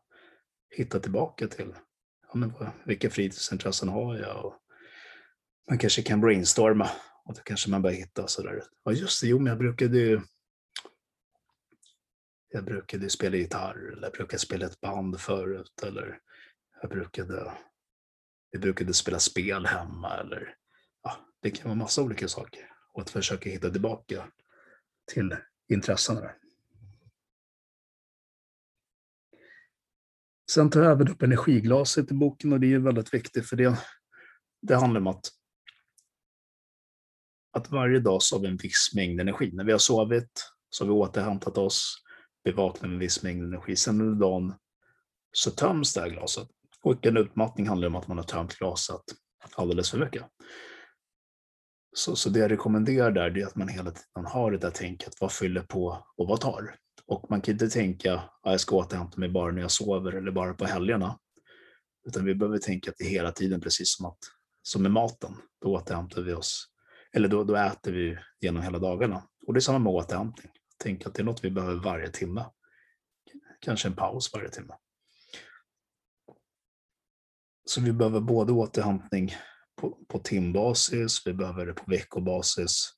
hitta 0.71 1.01
tillbaka 1.01 1.49
till 1.49 1.75
ja, 2.33 2.39
men 2.39 2.53
vilka 2.87 3.11
fritidsintressen 3.11 3.89
har 3.89 4.17
jag? 4.17 4.45
Och 4.45 4.55
man 5.69 5.79
kanske 5.79 6.03
kan 6.03 6.21
brainstorma 6.21 6.91
och 7.25 7.35
då 7.35 7.41
kanske 7.45 7.71
man 7.71 7.83
börjar 7.83 7.97
hitta 7.97 8.27
sådär. 8.27 8.63
Ja 8.85 8.93
just 8.93 9.21
det, 9.21 9.29
jo 9.29 9.39
men 9.39 9.47
jag 9.47 9.59
brukade 9.59 9.99
ju 9.99 10.21
jag 12.53 12.65
brukade 12.65 13.11
spela 13.11 13.37
gitarr 13.37 13.93
eller 13.93 14.03
jag 14.03 14.13
brukade 14.13 14.39
spela 14.39 14.67
ett 14.67 14.81
band 14.81 15.21
förut 15.21 15.83
eller 15.83 16.19
jag 16.81 16.91
brukade, 16.91 17.53
jag 18.51 18.61
brukade 18.61 18.95
spela 18.95 19.19
spel 19.19 19.67
hemma 19.67 20.17
eller 20.17 20.55
ja, 21.03 21.17
det 21.43 21.51
kan 21.51 21.65
vara 21.65 21.75
massa 21.75 22.03
olika 22.03 22.29
saker 22.29 22.71
och 22.93 23.03
att 23.03 23.11
försöka 23.11 23.51
hitta 23.51 23.71
tillbaka 23.71 24.29
till 25.13 25.37
intressena 25.69 26.21
där. 26.21 26.35
Sen 30.55 30.71
tar 30.71 30.83
jag 30.83 30.93
även 30.93 31.09
upp 31.09 31.23
energiglaset 31.23 32.11
i 32.11 32.15
boken 32.15 32.53
och 32.53 32.61
det 32.61 32.73
är 32.73 32.79
väldigt 32.79 33.15
viktigt 33.15 33.49
för 33.49 33.57
det, 33.57 33.79
det 34.63 34.75
handlar 34.75 35.01
om 35.01 35.07
att, 35.07 35.29
att 37.53 37.71
varje 37.71 38.01
dag 38.01 38.23
så 38.23 38.37
har 38.37 38.41
vi 38.43 38.49
en 38.49 38.57
viss 38.57 38.91
mängd 38.95 39.21
energi. 39.21 39.51
När 39.53 39.65
vi 39.65 39.73
har 39.73 39.79
sovit 39.79 40.53
så 40.71 40.85
har 40.85 40.87
vi 40.87 40.93
återhämtat 40.93 41.59
oss, 41.59 41.95
vi 42.45 42.53
vaknar 42.53 42.89
med 42.89 42.95
en 42.95 43.01
viss 43.01 43.23
mängd 43.23 43.45
energi. 43.45 43.77
Sen 43.77 44.01
under 44.01 44.21
dagen 44.27 44.55
så 45.33 45.51
töms 45.51 45.95
det 45.95 46.01
här 46.01 46.09
glaset. 46.09 46.49
Och 46.83 47.07
en 47.07 47.17
utmattning 47.17 47.69
handlar 47.69 47.89
om 47.89 47.97
att 47.97 48.09
man 48.09 48.19
har 48.19 48.25
tömt 48.25 48.59
glaset 48.59 49.03
alldeles 49.55 49.91
för 49.91 49.99
mycket. 49.99 50.23
Så, 51.97 52.17
så 52.17 52.31
det 52.31 52.39
jag 52.39 52.51
rekommenderar 52.51 53.11
där 53.11 53.39
är 53.39 53.47
att 53.47 53.57
man 53.57 53.69
hela 53.69 53.91
tiden 53.91 54.27
har 54.27 54.51
det 54.51 54.59
där 54.59 54.71
tänket, 54.71 55.21
vad 55.21 55.33
fyller 55.33 55.63
på 55.63 56.07
och 56.17 56.29
vad 56.29 56.41
tar? 56.41 56.77
Och 57.13 57.31
man 57.31 57.41
kan 57.41 57.53
inte 57.53 57.69
tänka 57.69 58.15
att 58.15 58.53
jag 58.53 58.61
ska 58.61 58.77
återhämta 58.77 59.21
mig 59.21 59.29
bara 59.29 59.53
när 59.53 59.61
jag 59.61 59.71
sover 59.71 60.13
eller 60.13 60.31
bara 60.31 60.55
på 60.55 60.65
helgerna. 60.65 61.19
Utan 62.07 62.25
vi 62.25 62.35
behöver 62.35 62.59
tänka 62.59 62.91
att 62.91 62.97
det 62.99 63.05
är 63.05 63.09
hela 63.09 63.33
tiden, 63.33 63.61
precis 63.61 63.97
som, 63.97 64.07
att, 64.07 64.19
som 64.63 64.83
med 64.83 64.91
maten. 64.91 65.37
Då 65.61 65.75
återhämtar 65.75 66.23
vi 66.23 66.33
oss, 66.33 66.69
eller 67.13 67.29
då, 67.29 67.45
då 67.45 67.57
äter 67.57 67.93
vi 67.93 68.19
genom 68.41 68.63
hela 68.63 68.79
dagarna. 68.79 69.29
Och 69.47 69.55
det 69.55 69.59
är 69.59 69.61
samma 69.61 69.79
med 69.79 69.93
återhämtning. 69.93 70.53
Tänk 70.79 71.07
att 71.07 71.15
det 71.15 71.23
är 71.23 71.25
något 71.25 71.45
vi 71.45 71.51
behöver 71.51 71.75
varje 71.75 72.09
timme. 72.09 72.45
Kanske 73.61 73.89
en 73.89 73.97
paus 73.97 74.31
varje 74.35 74.49
timme. 74.49 74.75
Så 77.65 77.81
vi 77.81 77.93
behöver 77.93 78.21
både 78.21 78.53
återhämtning 78.53 79.35
på, 79.81 79.99
på 80.09 80.19
timbasis, 80.19 81.27
vi 81.27 81.33
behöver 81.33 81.67
det 81.67 81.75
på 81.75 81.91
veckobasis. 81.91 82.93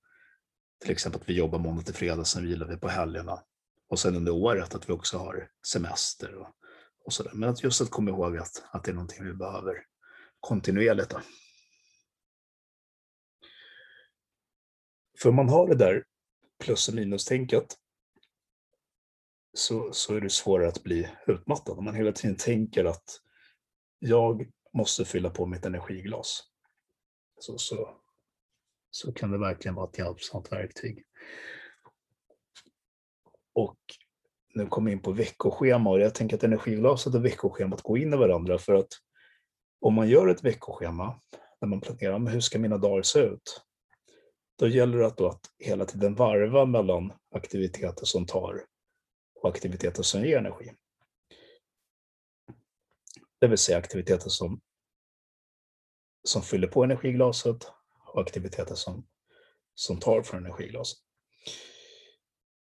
Till 0.82 0.90
exempel 0.90 1.20
att 1.20 1.28
vi 1.28 1.34
jobbar 1.34 1.58
måndag 1.58 1.82
till 1.82 1.94
fredag, 1.94 2.24
sen 2.24 2.44
vilar 2.44 2.66
vi 2.66 2.76
på 2.76 2.88
helgerna. 2.88 3.42
Och 3.88 3.98
sen 3.98 4.16
under 4.16 4.32
året 4.32 4.74
att 4.74 4.88
vi 4.88 4.92
också 4.92 5.18
har 5.18 5.50
semester 5.66 6.34
och, 6.34 6.48
och 7.04 7.12
sådär. 7.12 7.32
Men 7.34 7.48
att 7.48 7.62
just 7.62 7.80
att 7.80 7.90
komma 7.90 8.10
ihåg 8.10 8.36
att, 8.36 8.64
att 8.70 8.84
det 8.84 8.90
är 8.90 8.94
någonting 8.94 9.24
vi 9.24 9.34
behöver 9.34 9.86
kontinuerligt. 10.40 11.10
Då. 11.10 11.20
För 15.22 15.28
om 15.28 15.36
man 15.36 15.48
har 15.48 15.68
det 15.68 15.74
där 15.74 16.04
plus 16.58 16.88
och 16.88 16.94
minus-tänket 16.94 17.76
så, 19.54 19.92
så 19.92 20.14
är 20.14 20.20
det 20.20 20.30
svårare 20.30 20.68
att 20.68 20.82
bli 20.82 21.10
utmattad. 21.26 21.78
Om 21.78 21.84
man 21.84 21.94
hela 21.94 22.12
tiden 22.12 22.36
tänker 22.36 22.84
att 22.84 23.20
jag 23.98 24.50
måste 24.72 25.04
fylla 25.04 25.30
på 25.30 25.46
mitt 25.46 25.64
energiglas. 25.64 26.42
Så, 27.40 27.58
så, 27.58 28.00
så 28.90 29.12
kan 29.12 29.30
det 29.30 29.38
verkligen 29.38 29.74
vara 29.74 29.88
ett 29.88 29.98
hjälpsamt 29.98 30.52
verktyg. 30.52 31.04
Nu 34.54 34.66
kom 34.66 34.86
jag 34.86 34.92
in 34.92 35.02
på 35.02 35.12
veckoschema 35.12 35.90
och 35.90 36.00
jag 36.00 36.14
tänker 36.14 36.36
att 36.36 36.44
energiglaset 36.44 37.14
och 37.14 37.24
veckoschemat 37.24 37.82
går 37.82 37.98
in 37.98 38.14
i 38.14 38.16
varandra 38.16 38.58
för 38.58 38.74
att 38.74 38.88
om 39.80 39.94
man 39.94 40.08
gör 40.08 40.28
ett 40.28 40.44
veckoschema 40.44 41.20
när 41.60 41.68
man 41.68 41.80
planerar 41.80 42.18
men 42.18 42.32
hur 42.32 42.40
ska 42.40 42.58
mina 42.58 42.78
dagar 42.78 43.02
se 43.02 43.18
ut? 43.18 43.60
Då 44.58 44.68
gäller 44.68 44.98
det 44.98 45.06
att, 45.06 45.16
då 45.16 45.28
att 45.28 45.50
hela 45.58 45.84
tiden 45.84 46.14
varva 46.14 46.64
mellan 46.64 47.12
aktiviteter 47.34 48.06
som 48.06 48.26
tar 48.26 48.64
och 49.42 49.48
aktiviteter 49.48 50.02
som 50.02 50.24
ger 50.24 50.38
energi. 50.38 50.72
Det 53.40 53.48
vill 53.48 53.58
säga 53.58 53.78
aktiviteter 53.78 54.30
som, 54.30 54.60
som 56.22 56.42
fyller 56.42 56.68
på 56.68 56.84
energiglaset 56.84 57.72
och 58.12 58.20
aktiviteter 58.20 58.74
som, 58.74 59.06
som 59.74 59.98
tar 59.98 60.22
från 60.22 60.46
energiglaset. 60.46 60.98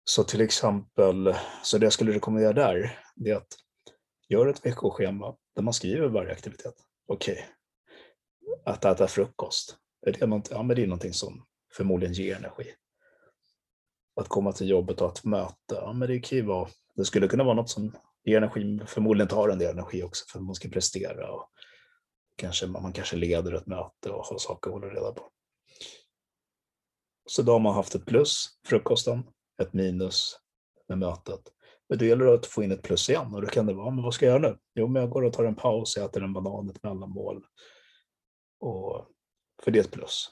Så 0.04 0.24
till 0.24 0.42
exempel, 0.42 1.36
så 1.64 1.78
det 1.78 1.86
jag 1.86 1.94
skulle 1.94 2.12
rekommendera 2.12 2.54
där, 2.54 3.00
det 3.16 3.30
är 3.30 3.36
att 3.36 3.58
göra 4.30 4.50
ett 4.50 4.66
veckoschema 4.66 5.36
där 5.56 5.64
man 5.64 5.74
skriver 5.74 6.08
varje 6.08 6.32
aktivitet. 6.32 6.76
Okej, 7.08 7.34
okay. 7.34 8.74
att 8.74 8.86
äta 8.86 9.08
frukost, 9.08 9.78
är 10.08 10.12
det, 10.12 10.28
något, 10.28 10.52
ja, 10.52 10.64
men 10.64 10.76
det 10.76 10.84
är 10.84 10.88
någonting 10.88 11.14
som 11.14 11.46
förmodligen 11.74 12.14
ger 12.14 12.36
energi. 12.36 12.74
Att 14.16 14.28
komma 14.28 14.52
till 14.52 14.70
jobbet 14.70 15.02
och 15.02 15.08
ha 15.08 15.14
ett 15.14 15.24
möte, 15.24 15.56
ja, 15.68 15.94
men 15.94 16.08
det 16.08 16.20
kan 16.20 16.38
ju 16.38 16.46
vara, 16.46 16.70
det 16.96 17.06
skulle 17.06 17.28
kunna 17.28 17.44
vara 17.44 17.56
något 17.56 17.70
som 17.70 17.96
ger 18.24 18.38
energi, 18.38 18.80
förmodligen 18.88 19.28
tar 19.28 19.50
en 19.50 19.60
del 19.60 19.72
energi 19.74 20.04
också 20.04 20.26
för 20.28 20.40
att 20.40 20.46
man 20.46 20.56
ska 20.56 20.70
prestera. 20.70 21.32
Och 21.32 21.50
kanske, 22.36 22.68
man 22.68 22.94
kanske 22.94 23.16
leder 23.16 23.54
ett 23.54 23.68
möte 23.68 24.10
och 24.10 24.26
har 24.26 24.38
saker 24.38 24.70
att 24.70 24.74
hålla 24.74 24.88
reda 24.88 25.12
på. 25.12 25.30
Så 27.26 27.42
då 27.42 27.52
har 27.52 27.60
man 27.60 27.76
haft 27.76 27.96
ett 27.96 28.06
plus, 28.06 28.48
frukosten, 28.66 29.24
ett 29.62 29.74
minus 29.74 30.40
med 30.88 30.98
mötet. 30.98 31.42
Men 31.90 31.98
då 31.98 32.06
gäller 32.06 32.26
det 32.26 32.34
att 32.34 32.46
få 32.46 32.64
in 32.64 32.72
ett 32.72 32.82
plus 32.82 33.10
igen 33.10 33.34
och 33.34 33.42
då 33.42 33.48
kan 33.48 33.66
det 33.66 33.74
vara, 33.74 33.92
men 33.92 34.04
vad 34.04 34.14
ska 34.14 34.26
jag 34.26 34.34
göra 34.34 34.52
nu? 34.52 34.58
Jo, 34.76 34.88
men 34.88 35.02
jag 35.02 35.10
går 35.10 35.22
och 35.22 35.34
tar 35.34 35.46
en 35.46 35.56
paus, 35.56 35.98
jag 35.98 36.06
äter 36.06 36.24
en 36.24 36.34
banan, 36.34 36.70
ett 36.70 36.84
mellanmål. 36.84 37.46
Och, 38.60 39.08
för 39.64 39.72
det 39.72 39.80
är 39.80 39.84
ett 39.84 39.92
plus. 39.92 40.30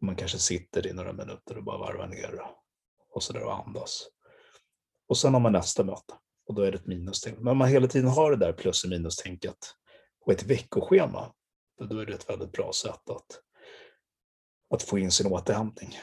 Man 0.00 0.16
kanske 0.16 0.38
sitter 0.38 0.86
i 0.86 0.92
några 0.92 1.12
minuter 1.12 1.56
och 1.56 1.64
bara 1.64 1.78
varvar 1.78 2.06
ner 2.06 2.42
och 3.10 3.22
så 3.22 3.32
där 3.32 3.44
och 3.44 3.66
andas. 3.66 4.08
Och 5.08 5.16
sen 5.16 5.34
har 5.34 5.40
man 5.40 5.52
nästa 5.52 5.84
möte 5.84 6.14
och 6.46 6.54
då 6.54 6.62
är 6.62 6.72
det 6.72 6.78
ett 6.78 6.86
minus 6.86 7.20
till. 7.20 7.34
Men 7.38 7.48
om 7.48 7.58
man 7.58 7.68
hela 7.68 7.86
tiden 7.86 8.10
har 8.10 8.30
det 8.30 8.36
där 8.36 8.52
plus 8.52 8.84
och 8.84 8.90
minus-tänket 8.90 9.74
och 10.20 10.32
ett 10.32 10.42
veckoschema, 10.42 11.32
då 11.88 11.98
är 11.98 12.06
det 12.06 12.14
ett 12.14 12.30
väldigt 12.30 12.52
bra 12.52 12.72
sätt 12.72 13.10
att, 13.10 13.40
att 14.70 14.82
få 14.82 14.98
in 14.98 15.10
sin 15.10 15.26
återhämtning. 15.26 15.98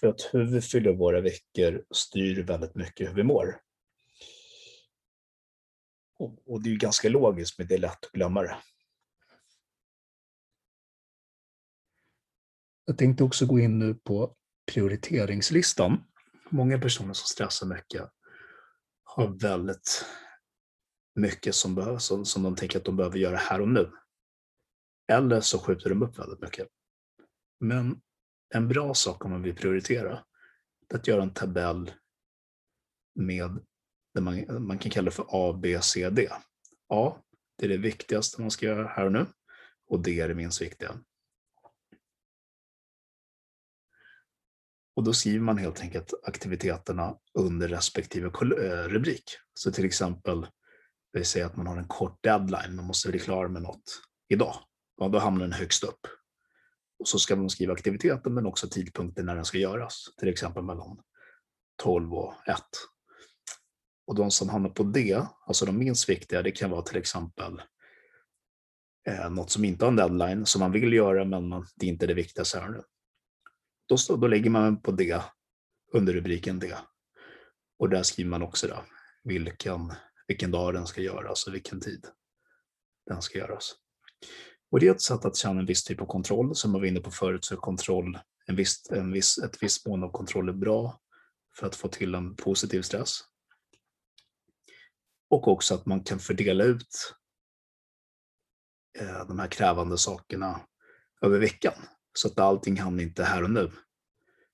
För 0.00 0.06
att 0.06 0.28
hur 0.32 0.44
vi 0.44 0.60
fyller 0.60 0.92
våra 0.92 1.20
veckor 1.20 1.84
styr 1.90 2.42
väldigt 2.42 2.74
mycket 2.74 3.08
hur 3.08 3.14
vi 3.14 3.22
mår. 3.22 3.60
Och, 6.18 6.48
och 6.48 6.62
det 6.62 6.68
är 6.68 6.72
ju 6.72 6.78
ganska 6.78 7.08
logiskt, 7.08 7.58
men 7.58 7.66
det 7.66 7.74
är 7.74 7.78
lätt 7.78 8.04
att 8.04 8.12
glömma 8.12 8.42
det. 8.42 8.56
Jag 12.84 12.98
tänkte 12.98 13.24
också 13.24 13.46
gå 13.46 13.58
in 13.58 13.78
nu 13.78 13.94
på 13.94 14.36
prioriteringslistan. 14.72 16.04
Många 16.50 16.78
personer 16.78 17.12
som 17.12 17.26
stressar 17.26 17.66
mycket 17.66 18.10
har 19.04 19.28
väldigt 19.28 20.04
mycket 21.14 21.54
som, 21.54 21.74
behövs, 21.74 22.04
som, 22.04 22.24
som 22.24 22.42
de 22.42 22.56
tänker 22.56 22.78
att 22.78 22.84
de 22.84 22.96
behöver 22.96 23.18
göra 23.18 23.36
här 23.36 23.60
och 23.60 23.68
nu. 23.68 23.92
Eller 25.12 25.40
så 25.40 25.58
skjuter 25.58 25.90
de 25.90 26.02
upp 26.02 26.18
väldigt 26.18 26.40
mycket. 26.40 26.68
Men 27.60 28.00
en 28.54 28.68
bra 28.68 28.94
sak 28.94 29.24
om 29.24 29.30
man 29.30 29.42
vill 29.42 29.54
prioritera 29.54 30.24
är 30.88 30.96
att 30.96 31.06
göra 31.06 31.22
en 31.22 31.34
tabell 31.34 31.90
med 33.14 33.58
det 34.14 34.20
man, 34.20 34.66
man 34.66 34.78
kan 34.78 34.90
kalla 34.90 35.10
för 35.10 35.26
A, 35.28 35.58
B, 35.62 35.78
C, 35.82 36.10
D. 36.10 36.28
A, 36.88 37.16
det 37.58 37.64
är 37.64 37.68
det 37.68 37.76
viktigaste 37.76 38.40
man 38.40 38.50
ska 38.50 38.66
göra 38.66 38.88
här 38.88 39.04
och 39.04 39.12
nu 39.12 39.26
och 39.86 40.02
D 40.02 40.20
är 40.20 40.28
det 40.28 40.34
minst 40.34 40.62
viktiga. 40.62 41.00
Och 44.96 45.04
då 45.04 45.12
skriver 45.12 45.40
man 45.40 45.58
helt 45.58 45.80
enkelt 45.80 46.12
aktiviteterna 46.22 47.18
under 47.34 47.68
respektive 47.68 48.26
eh, 48.26 48.88
rubrik. 48.88 49.24
Så 49.54 49.72
till 49.72 49.84
exempel, 49.84 50.46
vi 51.12 51.24
säger 51.24 51.46
att 51.46 51.56
man 51.56 51.66
har 51.66 51.76
en 51.76 51.88
kort 51.88 52.22
deadline, 52.22 52.76
man 52.76 52.84
måste 52.84 53.08
bli 53.08 53.18
klar 53.18 53.48
med 53.48 53.62
något 53.62 54.02
idag. 54.28 54.54
Ja, 54.96 55.08
då 55.08 55.18
hamnar 55.18 55.40
den 55.40 55.52
högst 55.52 55.84
upp. 55.84 56.06
Och 57.00 57.08
så 57.08 57.18
ska 57.18 57.36
man 57.36 57.50
skriva 57.50 57.72
aktiviteten 57.72 58.34
men 58.34 58.46
också 58.46 58.68
tidpunkten 58.68 59.26
när 59.26 59.34
den 59.34 59.44
ska 59.44 59.58
göras. 59.58 60.04
Till 60.18 60.28
exempel 60.28 60.62
mellan 60.62 61.00
12 61.82 62.14
och 62.14 62.34
1. 62.46 62.56
Och 64.06 64.14
de 64.14 64.30
som 64.30 64.48
hamnar 64.48 64.70
på 64.70 64.82
det, 64.82 65.26
alltså 65.46 65.66
de 65.66 65.78
minst 65.78 66.08
viktiga, 66.08 66.42
det 66.42 66.50
kan 66.50 66.70
vara 66.70 66.82
till 66.82 66.96
exempel 66.96 67.62
eh, 69.08 69.30
något 69.30 69.50
som 69.50 69.64
inte 69.64 69.84
har 69.84 69.90
en 69.90 69.96
deadline, 69.96 70.46
som 70.46 70.60
man 70.60 70.72
vill 70.72 70.92
göra 70.92 71.24
men 71.24 71.48
man, 71.48 71.66
det 71.76 71.86
är 71.86 71.90
inte 71.90 72.06
det 72.06 72.14
viktigaste 72.14 72.60
här 72.60 72.68
nu. 72.68 72.82
Då, 73.86 74.16
då 74.16 74.26
lägger 74.26 74.50
man 74.50 74.82
på 74.82 74.90
det 74.90 75.22
under 75.92 76.12
rubriken 76.12 76.58
det. 76.58 76.78
Och 77.78 77.88
där 77.88 78.02
skriver 78.02 78.30
man 78.30 78.42
också 78.42 78.68
då, 78.68 78.84
vilken, 79.24 79.92
vilken 80.26 80.50
dag 80.50 80.74
den 80.74 80.86
ska 80.86 81.00
göras 81.00 81.46
och 81.46 81.54
vilken 81.54 81.80
tid 81.80 82.06
den 83.06 83.22
ska 83.22 83.38
göras. 83.38 83.74
Och 84.70 84.80
det 84.80 84.88
är 84.88 84.90
ett 84.90 85.00
sätt 85.00 85.24
att 85.24 85.36
känna 85.36 85.60
en 85.60 85.66
viss 85.66 85.84
typ 85.84 86.00
av 86.00 86.06
kontroll, 86.06 86.54
som 86.54 86.72
jag 86.74 86.80
var 86.80 86.86
inne 86.86 87.00
på 87.00 87.10
förut, 87.10 87.44
så 87.44 87.54
är 87.54 87.58
kontroll, 87.58 88.18
en 88.46 88.56
viss, 88.56 88.90
en 88.90 89.12
viss, 89.12 89.38
ett 89.38 89.62
visst 89.62 89.86
mån 89.86 90.04
av 90.04 90.10
kontroll 90.10 90.48
är 90.48 90.52
bra 90.52 91.00
för 91.56 91.66
att 91.66 91.76
få 91.76 91.88
till 91.88 92.14
en 92.14 92.36
positiv 92.36 92.82
stress. 92.82 93.20
Och 95.30 95.48
också 95.48 95.74
att 95.74 95.86
man 95.86 96.04
kan 96.04 96.18
fördela 96.18 96.64
ut 96.64 97.14
eh, 98.98 99.26
de 99.26 99.38
här 99.38 99.48
krävande 99.48 99.98
sakerna 99.98 100.60
över 101.22 101.38
veckan. 101.38 101.74
Så 102.12 102.28
att 102.28 102.38
allting 102.38 102.76
hamnar 102.76 103.02
inte 103.02 103.24
här 103.24 103.42
och 103.42 103.50
nu. 103.50 103.70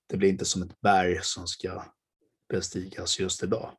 Det 0.07 0.17
blir 0.17 0.29
inte 0.29 0.45
som 0.45 0.61
ett 0.61 0.81
berg 0.81 1.19
som 1.21 1.47
ska 1.47 1.85
bestigas 2.49 3.19
just 3.19 3.43
idag. 3.43 3.71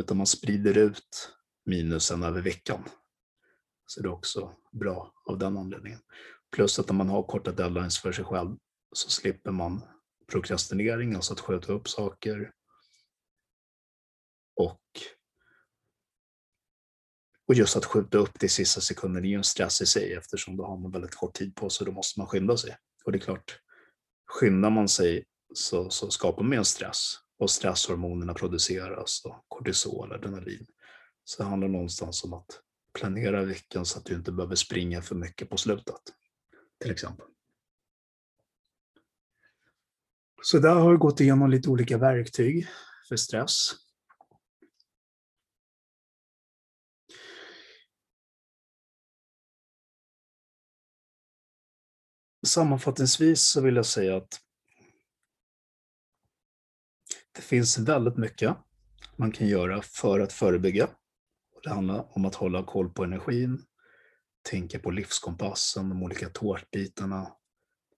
Utan 0.00 0.16
man 0.16 0.26
sprider 0.26 0.78
ut 0.78 1.32
minusen 1.64 2.22
över 2.22 2.40
veckan. 2.40 2.84
Så 3.90 4.02
det 4.02 4.08
är 4.08 4.12
också 4.12 4.56
bra 4.72 5.12
av 5.24 5.38
den 5.38 5.56
anledningen. 5.56 6.00
Plus 6.50 6.78
att 6.78 6.90
om 6.90 6.96
man 6.96 7.08
har 7.08 7.22
korta 7.22 7.52
deadlines 7.52 7.98
för 7.98 8.12
sig 8.12 8.24
själv 8.24 8.56
så 8.92 9.10
slipper 9.10 9.50
man 9.50 9.82
prokrastinering, 10.32 11.14
alltså 11.14 11.32
att 11.32 11.40
skjuta 11.40 11.72
upp 11.72 11.88
saker. 11.88 12.52
Och, 14.56 14.80
och 17.46 17.54
just 17.54 17.76
att 17.76 17.84
skjuta 17.84 18.18
upp 18.18 18.40
det 18.40 18.46
i 18.46 18.48
sista 18.48 18.80
sekunden 18.80 19.24
är 19.24 19.28
ju 19.28 19.36
en 19.36 19.44
stress 19.44 19.80
i 19.80 19.86
sig 19.86 20.12
eftersom 20.12 20.56
då 20.56 20.66
har 20.66 20.76
man 20.76 20.90
väldigt 20.90 21.14
kort 21.14 21.34
tid 21.34 21.54
på 21.54 21.70
sig 21.70 21.84
och 21.84 21.92
då 21.92 21.96
måste 21.96 22.20
man 22.20 22.26
skynda 22.26 22.56
sig. 22.56 22.76
Och 23.04 23.12
det 23.12 23.18
är 23.18 23.20
klart, 23.20 23.60
skyndar 24.26 24.70
man 24.70 24.88
sig 24.88 25.24
så, 25.54 25.90
så 25.90 26.10
skapar 26.10 26.42
man 26.42 26.58
en 26.58 26.64
stress 26.64 27.14
och 27.38 27.50
stresshormonerna 27.50 28.34
produceras 28.34 29.24
och 29.24 29.44
kortisol, 29.48 30.12
adrenalin. 30.12 30.66
Så 31.24 31.42
det 31.42 31.48
handlar 31.48 31.68
någonstans 31.68 32.24
om 32.24 32.32
att 32.32 32.62
planera 32.92 33.44
veckan 33.44 33.86
så 33.86 33.98
att 33.98 34.04
du 34.04 34.14
inte 34.14 34.32
behöver 34.32 34.54
springa 34.54 35.02
för 35.02 35.14
mycket 35.14 35.50
på 35.50 35.56
slutet. 35.56 36.00
Till 36.80 36.90
exempel. 36.90 37.26
Så 40.42 40.58
där 40.58 40.74
har 40.74 40.90
vi 40.90 40.96
gått 40.96 41.20
igenom 41.20 41.50
lite 41.50 41.68
olika 41.68 41.98
verktyg 41.98 42.66
för 43.08 43.16
stress. 43.16 43.70
Sammanfattningsvis 52.46 53.42
så 53.42 53.60
vill 53.60 53.76
jag 53.76 53.86
säga 53.86 54.16
att 54.16 54.40
det 57.32 57.42
finns 57.42 57.78
väldigt 57.78 58.16
mycket 58.16 58.56
man 59.16 59.32
kan 59.32 59.48
göra 59.48 59.82
för 59.82 60.20
att 60.20 60.32
förebygga. 60.32 60.88
Det 61.68 61.74
handlar 61.74 62.16
om 62.16 62.24
att 62.24 62.34
hålla 62.34 62.62
koll 62.62 62.90
på 62.90 63.04
energin, 63.04 63.64
tänka 64.50 64.78
på 64.78 64.90
livskompassen, 64.90 65.88
de 65.88 66.02
olika 66.02 66.28
tårtbitarna, 66.28 67.32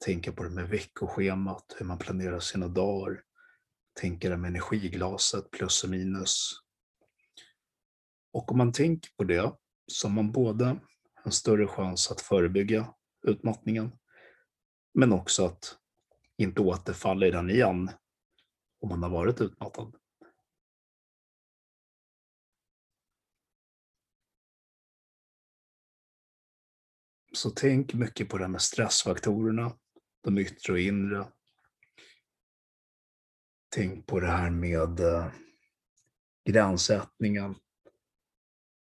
tänka 0.05 0.33
på 0.33 0.43
det 0.43 0.51
med 0.51 0.69
veckoschemat, 0.69 1.77
hur 1.79 1.87
man 1.87 1.99
planerar 1.99 2.41
sina 2.41 2.69
dagar, 2.69 3.23
tänka 4.01 4.31
det 4.31 4.37
med 4.37 4.49
energiglaset, 4.49 5.51
plus 5.51 5.85
och 5.85 5.91
minus. 5.91 6.53
Och 8.33 8.53
om 8.53 8.59
man 8.59 8.73
tänker 8.73 9.11
på 9.17 9.25
det 9.25 9.53
så 9.87 10.09
har 10.09 10.15
man 10.15 10.33
både 10.33 10.77
en 11.25 11.33
större 11.33 11.67
chans 11.67 12.11
att 12.11 12.21
förebygga 12.21 12.95
utmattningen, 13.23 13.93
men 14.95 15.13
också 15.13 15.47
att 15.47 15.79
inte 16.37 16.61
återfalla 16.61 17.27
i 17.27 17.31
den 17.31 17.51
igen 17.51 17.91
om 18.81 18.89
man 18.89 19.03
har 19.03 19.11
varit 19.11 19.41
utmattad. 19.41 20.00
Så 27.33 27.51
tänk 27.51 27.95
mycket 27.95 28.29
på 28.29 28.39
det 28.39 28.45
här 28.45 28.49
med 28.49 28.63
stressfaktorerna, 28.63 29.79
de 30.23 30.39
yttre 30.39 30.73
och 30.73 30.81
inre. 30.81 31.33
Tänk 33.69 34.07
på 34.07 34.21
det 34.21 34.27
här 34.27 34.51
med 34.51 35.01
eh, 35.01 35.33
gränssättningen, 36.45 37.55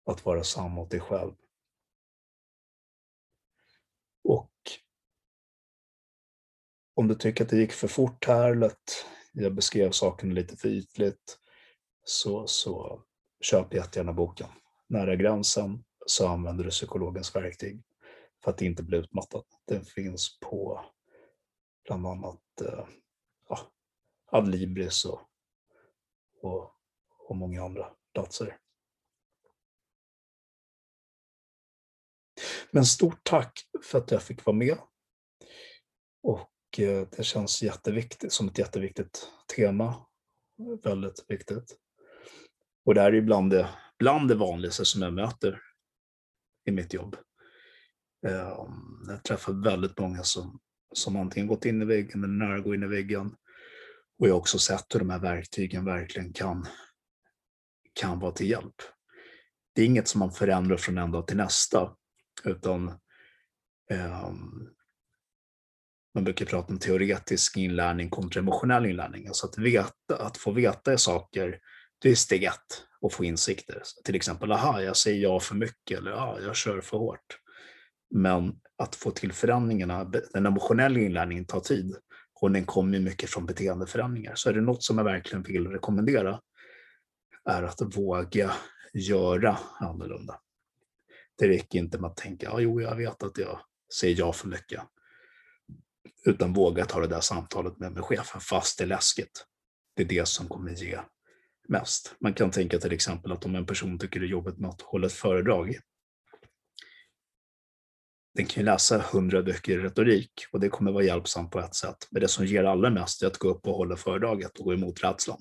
att 0.06 0.24
vara 0.24 0.44
sann 0.44 0.70
mot 0.70 0.90
dig 0.90 1.00
själv. 1.00 1.34
Och 4.24 4.52
om 6.94 7.08
du 7.08 7.14
tycker 7.14 7.44
att 7.44 7.50
det 7.50 7.56
gick 7.56 7.72
för 7.72 7.88
fort 7.88 8.26
här, 8.26 8.52
eller 8.52 8.66
att 8.66 9.06
jag 9.32 9.54
beskrev 9.54 9.90
saken 9.90 10.34
lite 10.34 10.56
för 10.56 10.68
ytligt, 10.68 11.38
så, 12.04 12.46
så 12.46 13.02
köp 13.40 13.74
jättegärna 13.74 14.12
boken. 14.12 14.48
Nära 14.88 15.16
gränsen 15.16 15.84
så 16.06 16.28
använder 16.28 16.64
du 16.64 16.70
psykologens 16.70 17.36
verktyg 17.36 17.85
för 18.46 18.50
att 18.50 18.62
inte 18.62 18.82
bli 18.82 18.98
utmattad. 18.98 19.44
Den 19.64 19.84
finns 19.84 20.38
på 20.40 20.84
bland 21.84 22.06
annat 22.06 22.60
eh, 22.60 22.86
ja, 23.48 23.58
Adlibris 24.26 25.04
och, 25.04 25.20
och, 26.42 26.74
och 27.28 27.36
många 27.36 27.62
andra 27.62 27.92
platser. 28.14 28.58
Men 32.70 32.84
stort 32.84 33.20
tack 33.24 33.60
för 33.84 33.98
att 33.98 34.10
jag 34.10 34.22
fick 34.22 34.44
vara 34.46 34.56
med. 34.56 34.78
Och 36.22 36.78
eh, 36.78 37.08
det 37.16 37.24
känns 37.24 37.62
jätteviktigt, 37.62 38.32
som 38.32 38.48
ett 38.48 38.58
jätteviktigt 38.58 39.32
tema. 39.56 40.06
Väldigt 40.82 41.24
viktigt. 41.28 41.78
Och 42.84 42.94
det 42.94 43.00
här 43.00 43.14
är 43.14 43.20
bland 43.20 43.50
det, 43.50 43.68
bland 43.98 44.28
det 44.28 44.34
vanligaste 44.34 44.84
som 44.84 45.02
jag 45.02 45.12
möter 45.12 45.60
i 46.64 46.72
mitt 46.72 46.94
jobb. 46.94 47.16
Ehm, 48.26 49.08
jag 49.08 49.22
träffar 49.22 49.52
väldigt 49.52 49.98
många 49.98 50.22
som, 50.22 50.60
som 50.94 51.16
antingen 51.16 51.46
gått 51.46 51.64
in 51.64 51.82
i 51.82 51.84
väggen 51.84 52.24
eller 52.24 52.34
nära 52.34 52.60
gå 52.60 52.74
in 52.74 52.82
i 52.82 52.86
väggen. 52.86 53.34
Och 54.18 54.28
jag 54.28 54.32
har 54.32 54.40
också 54.40 54.58
sett 54.58 54.94
hur 54.94 54.98
de 54.98 55.10
här 55.10 55.18
verktygen 55.18 55.84
verkligen 55.84 56.32
kan, 56.32 56.66
kan 57.92 58.18
vara 58.18 58.32
till 58.32 58.50
hjälp. 58.50 58.74
Det 59.74 59.82
är 59.82 59.86
inget 59.86 60.08
som 60.08 60.18
man 60.18 60.32
förändrar 60.32 60.76
från 60.76 60.98
en 60.98 61.12
dag 61.12 61.26
till 61.26 61.36
nästa, 61.36 61.96
utan 62.44 62.88
eh, 63.90 64.32
man 66.14 66.24
brukar 66.24 66.46
prata 66.46 66.72
om 66.72 66.78
teoretisk 66.78 67.56
inlärning 67.56 68.10
kontra 68.10 68.40
emotionell 68.40 68.86
inlärning. 68.86 69.26
Alltså 69.26 69.46
att, 69.46 69.58
veta, 69.58 70.16
att 70.18 70.36
få 70.36 70.50
veta 70.50 70.98
saker, 70.98 71.58
det 71.98 72.10
är 72.10 72.14
steg 72.14 72.44
ett 72.44 72.86
att 73.06 73.12
få 73.12 73.24
insikter. 73.24 73.82
till 74.04 74.14
exempel, 74.14 74.52
aha, 74.52 74.80
jag 74.80 74.96
säger 74.96 75.22
ja 75.22 75.40
för 75.40 75.54
mycket 75.54 75.98
eller 75.98 76.10
ja, 76.10 76.38
jag 76.40 76.56
kör 76.56 76.80
för 76.80 76.96
hårt. 76.96 77.38
Men 78.10 78.60
att 78.78 78.94
få 78.94 79.10
till 79.10 79.32
förändringarna, 79.32 80.04
den 80.04 80.46
emotionella 80.46 81.00
inlärningen 81.00 81.44
tar 81.44 81.60
tid 81.60 81.96
och 82.40 82.50
den 82.50 82.64
kommer 82.64 83.00
mycket 83.00 83.30
från 83.30 83.46
beteendeförändringar. 83.46 84.34
Så 84.34 84.48
är 84.48 84.54
det 84.54 84.60
något 84.60 84.82
som 84.82 84.98
jag 84.98 85.04
verkligen 85.04 85.42
vill 85.42 85.68
rekommendera 85.68 86.40
är 87.44 87.62
att 87.62 87.96
våga 87.96 88.52
göra 88.92 89.58
annorlunda. 89.80 90.40
Det 91.38 91.48
räcker 91.48 91.78
inte 91.78 91.98
med 91.98 92.10
att 92.10 92.16
tänka, 92.16 92.46
ja, 92.46 92.60
jo, 92.60 92.80
jag 92.80 92.96
vet 92.96 93.22
att 93.22 93.38
jag 93.38 93.60
säger 94.00 94.18
ja 94.18 94.32
för 94.32 94.48
mycket. 94.48 94.80
Utan 96.24 96.52
våga 96.52 96.84
ta 96.84 97.00
det 97.00 97.06
där 97.06 97.20
samtalet 97.20 97.78
med, 97.78 97.92
med 97.92 98.04
chefen, 98.04 98.40
fast 98.40 98.78
det 98.78 98.84
är 98.84 98.88
läskigt. 98.88 99.46
Det 99.94 100.02
är 100.02 100.06
det 100.06 100.28
som 100.28 100.48
kommer 100.48 100.70
ge 100.70 100.98
mest. 101.68 102.14
Man 102.20 102.34
kan 102.34 102.50
tänka 102.50 102.78
till 102.78 102.92
exempel 102.92 103.32
att 103.32 103.44
om 103.44 103.54
en 103.54 103.66
person 103.66 103.98
tycker 103.98 104.20
det 104.20 104.26
är 104.26 104.30
jobbigt 104.30 104.58
med 104.58 104.70
att 104.70 104.82
hålla 104.82 105.06
ett 105.06 105.12
föredrag, 105.12 105.78
den 108.36 108.46
kan 108.46 108.60
ju 108.60 108.64
läsa 108.64 108.98
hundra 109.12 109.42
böcker 109.42 109.72
i 109.72 109.82
retorik 109.82 110.32
och 110.52 110.60
det 110.60 110.68
kommer 110.68 110.92
vara 110.92 111.04
hjälpsamt 111.04 111.50
på 111.50 111.60
ett 111.60 111.74
sätt. 111.74 112.08
Men 112.10 112.22
det 112.22 112.28
som 112.28 112.46
ger 112.46 112.64
allra 112.64 112.90
mest 112.90 113.22
är 113.22 113.26
att 113.26 113.38
gå 113.38 113.48
upp 113.48 113.66
och 113.66 113.74
hålla 113.74 113.96
föredraget 113.96 114.58
och 114.58 114.64
gå 114.64 114.74
emot 114.74 115.04
rädslan. 115.04 115.38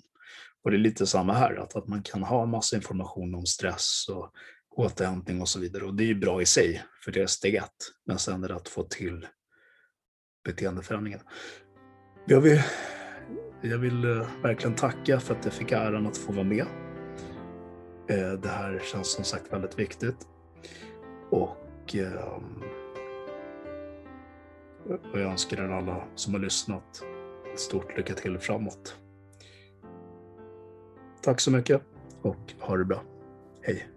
Och 0.63 0.71
det 0.71 0.77
är 0.77 0.79
lite 0.79 1.08
samma 1.08 1.34
här, 1.34 1.55
att, 1.55 1.75
att 1.75 1.88
man 1.88 2.03
kan 2.03 2.23
ha 2.23 2.45
massa 2.45 2.75
information 2.75 3.36
om 3.36 3.45
stress 3.45 4.05
och 4.10 4.31
återhämtning 4.75 5.41
och 5.41 5.49
så 5.49 5.60
vidare. 5.60 5.84
Och 5.84 5.95
det 5.95 6.03
är 6.03 6.08
ju 6.08 6.15
bra 6.15 6.41
i 6.41 6.45
sig, 6.45 6.84
för 7.03 7.12
det 7.12 7.21
är 7.21 7.27
steg 7.27 7.55
ett. 7.55 7.91
Men 8.05 8.19
sen 8.19 8.43
är 8.43 8.47
det 8.47 8.55
att 8.55 8.69
få 8.69 8.84
till 8.84 9.27
beteendeförändringen. 10.45 11.19
Jag 12.25 12.41
vill, 12.41 12.62
jag 13.62 13.77
vill 13.77 14.05
eh, 14.05 14.27
verkligen 14.43 14.75
tacka 14.75 15.19
för 15.19 15.36
att 15.36 15.45
jag 15.45 15.53
fick 15.53 15.71
äran 15.71 16.08
att 16.08 16.17
få 16.17 16.31
vara 16.31 16.45
med. 16.45 16.65
Eh, 18.10 18.34
det 18.34 18.49
här 18.49 18.81
känns 18.91 19.12
som 19.12 19.23
sagt 19.23 19.53
väldigt 19.53 19.79
viktigt. 19.79 20.27
Och, 21.31 21.95
ehm, 21.95 22.85
och 24.89 25.19
jag 25.19 25.32
önskar 25.32 25.58
er 25.58 25.69
alla 25.69 26.04
som 26.15 26.34
har 26.34 26.41
lyssnat 26.41 27.04
ett 27.54 27.60
stort 27.60 27.98
lycka 27.98 28.13
till 28.13 28.39
framåt. 28.39 28.98
Tack 31.21 31.41
så 31.41 31.52
mycket 31.52 31.82
och 32.21 32.54
ha 32.60 32.78
det 32.78 32.86
bra. 32.86 33.04
Hej! 33.62 33.88